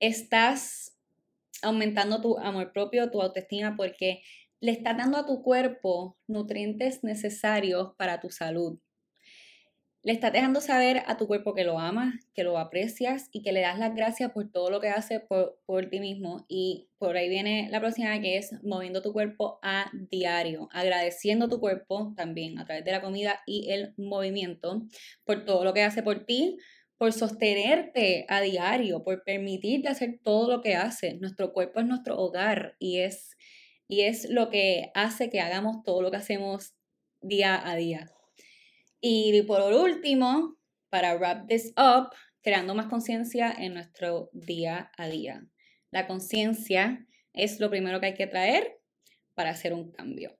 estás 0.00 0.96
aumentando 1.62 2.20
tu 2.20 2.38
amor 2.38 2.72
propio, 2.72 3.10
tu 3.10 3.20
autoestima, 3.20 3.76
porque 3.76 4.22
le 4.60 4.72
estás 4.72 4.96
dando 4.96 5.18
a 5.18 5.26
tu 5.26 5.42
cuerpo 5.42 6.18
nutrientes 6.26 7.02
necesarios 7.04 7.94
para 7.96 8.20
tu 8.20 8.30
salud. 8.30 8.78
Le 10.02 10.12
estás 10.12 10.32
dejando 10.32 10.62
saber 10.62 11.02
a 11.06 11.18
tu 11.18 11.26
cuerpo 11.26 11.52
que 11.52 11.62
lo 11.62 11.78
amas, 11.78 12.14
que 12.32 12.42
lo 12.42 12.56
aprecias 12.56 13.28
y 13.32 13.42
que 13.42 13.52
le 13.52 13.60
das 13.60 13.78
las 13.78 13.94
gracias 13.94 14.32
por 14.32 14.50
todo 14.50 14.70
lo 14.70 14.80
que 14.80 14.88
hace 14.88 15.20
por, 15.20 15.90
ti 15.90 16.00
mismo. 16.00 16.46
Y 16.48 16.88
por 16.96 17.18
ahí 17.18 17.28
viene 17.28 17.68
la 17.70 17.80
próxima 17.80 18.18
que 18.18 18.38
es 18.38 18.50
moviendo 18.62 19.02
tu 19.02 19.12
cuerpo 19.12 19.58
a 19.62 19.90
diario, 20.10 20.70
agradeciendo 20.72 21.50
tu 21.50 21.60
cuerpo 21.60 22.14
también 22.16 22.58
a 22.58 22.64
través 22.64 22.82
de 22.82 22.92
la 22.92 23.02
comida 23.02 23.40
y 23.44 23.70
el 23.72 23.92
movimiento 23.98 24.86
por 25.24 25.44
todo 25.44 25.64
lo 25.64 25.74
que 25.74 25.82
hace 25.82 26.02
por 26.02 26.24
ti, 26.24 26.56
por 26.96 27.12
sostenerte 27.12 28.24
a 28.30 28.40
diario, 28.40 29.04
por 29.04 29.22
permitirte 29.22 29.88
hacer 29.88 30.18
todo 30.24 30.50
lo 30.50 30.62
que 30.62 30.76
hace. 30.76 31.18
Nuestro 31.18 31.52
cuerpo 31.52 31.80
es 31.80 31.86
nuestro 31.86 32.16
hogar 32.16 32.74
y 32.78 33.00
es, 33.00 33.36
y 33.86 34.02
es 34.02 34.30
lo 34.30 34.48
que 34.48 34.92
hace 34.94 35.28
que 35.28 35.42
hagamos 35.42 35.82
todo 35.84 36.00
lo 36.00 36.10
que 36.10 36.16
hacemos 36.16 36.72
día 37.20 37.68
a 37.68 37.76
día. 37.76 38.10
Y 39.00 39.42
por 39.42 39.72
último, 39.72 40.56
para 40.90 41.16
wrap 41.16 41.48
this 41.48 41.72
up, 41.76 42.10
creando 42.42 42.74
más 42.74 42.86
conciencia 42.86 43.52
en 43.56 43.74
nuestro 43.74 44.30
día 44.32 44.90
a 44.96 45.08
día. 45.08 45.42
La 45.90 46.06
conciencia 46.06 47.06
es 47.32 47.60
lo 47.60 47.70
primero 47.70 48.00
que 48.00 48.06
hay 48.06 48.14
que 48.14 48.26
traer 48.26 48.78
para 49.34 49.50
hacer 49.50 49.72
un 49.72 49.90
cambio. 49.90 50.36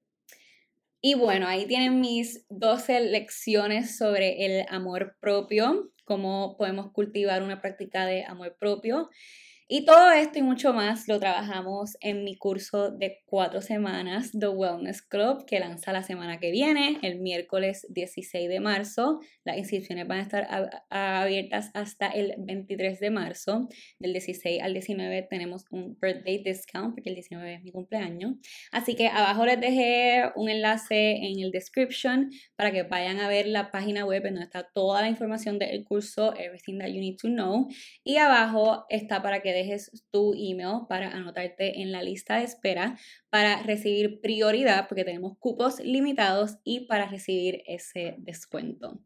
Y 1.01 1.14
bueno, 1.14 1.46
ahí 1.49 1.66
tienen 1.66 2.01
mis 2.01 2.44
12 2.51 3.01
lecciones 3.01 3.96
sobre 3.96 4.44
el 4.44 4.66
amor 4.68 5.16
propio, 5.20 5.90
cómo 6.05 6.57
podemos 6.59 6.92
cultivar 6.92 7.42
una 7.42 7.62
práctica 7.62 8.05
de 8.05 8.25
amor 8.25 8.57
propio. 8.59 9.09
Y 9.72 9.85
todo 9.85 10.11
esto 10.11 10.40
y 10.40 10.42
mucho 10.42 10.72
más 10.72 11.06
lo 11.06 11.20
trabajamos 11.20 11.96
en 12.00 12.24
mi 12.24 12.35
curso 12.37 12.90
de 12.90 13.22
cuatro 13.24 13.61
semanas, 13.61 14.33
The 14.37 14.48
Wellness 14.48 15.00
Club, 15.00 15.44
que 15.46 15.61
lanza 15.61 15.92
la 15.92 16.02
semana 16.02 16.40
que 16.40 16.50
viene, 16.50 16.98
el 17.02 17.20
miércoles 17.20 17.87
16 17.88 18.48
de 18.48 18.59
marzo. 18.59 19.20
Las 19.44 19.59
inscripciones 19.59 20.09
van 20.09 20.18
a 20.18 20.22
estar 20.22 20.48
abiertas 20.90 21.70
hasta 21.74 22.09
el 22.09 22.35
23 22.38 22.98
de 22.98 23.11
marzo. 23.11 23.68
Del 24.00 24.12
16 24.12 24.61
al 24.61 24.72
19 24.72 25.28
tenemos 25.30 25.64
un 25.70 25.96
birthday 26.00 26.42
discount, 26.42 26.96
porque 26.96 27.11
el 27.11 27.14
19 27.14 27.54
es 27.54 27.62
mi 27.62 27.70
cumpleaños. 27.70 28.38
Así 28.72 28.96
que 28.96 29.06
abajo 29.06 29.46
les 29.46 29.61
dejé 29.61 30.33
un 30.35 30.48
enlace 30.48 31.12
en 31.12 31.38
el 31.38 31.52
description 31.52 32.28
para 32.56 32.72
que 32.72 32.83
vayan 32.83 33.20
a 33.20 33.28
ver 33.28 33.46
la 33.46 33.70
página 33.70 34.04
web 34.04 34.26
en 34.26 34.35
donde 34.35 34.46
está 34.46 34.68
toda 34.74 35.00
la 35.00 35.09
información 35.09 35.61
del 35.61 35.85
curso, 35.85 36.35
Everything 36.37 36.80
That 36.80 36.88
You 36.88 36.98
Need 36.98 37.18
to 37.18 37.28
Know. 37.28 37.68
Y 38.02 38.16
abajo 38.16 38.85
está 38.88 39.22
para 39.22 39.42
que 39.42 39.60
dejes 39.62 40.05
tu 40.11 40.35
email 40.35 40.87
para 40.88 41.11
anotarte 41.11 41.81
en 41.81 41.92
la 41.92 42.03
lista 42.03 42.37
de 42.37 42.44
espera 42.44 42.99
para 43.31 43.62
recibir 43.62 44.20
prioridad 44.20 44.88
porque 44.88 45.05
tenemos 45.05 45.37
cupos 45.38 45.81
limitados 45.81 46.59
y 46.64 46.87
para 46.87 47.07
recibir 47.07 47.62
ese 47.66 48.16
descuento. 48.18 49.01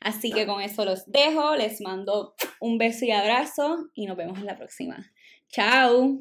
Así 0.00 0.32
que 0.32 0.46
con 0.46 0.60
eso 0.60 0.84
los 0.84 1.10
dejo, 1.10 1.56
les 1.56 1.80
mando 1.80 2.34
un 2.60 2.78
beso 2.78 3.04
y 3.04 3.12
abrazo 3.12 3.88
y 3.94 4.06
nos 4.06 4.16
vemos 4.16 4.38
en 4.38 4.46
la 4.46 4.56
próxima. 4.56 5.12
Chao. 5.48 6.18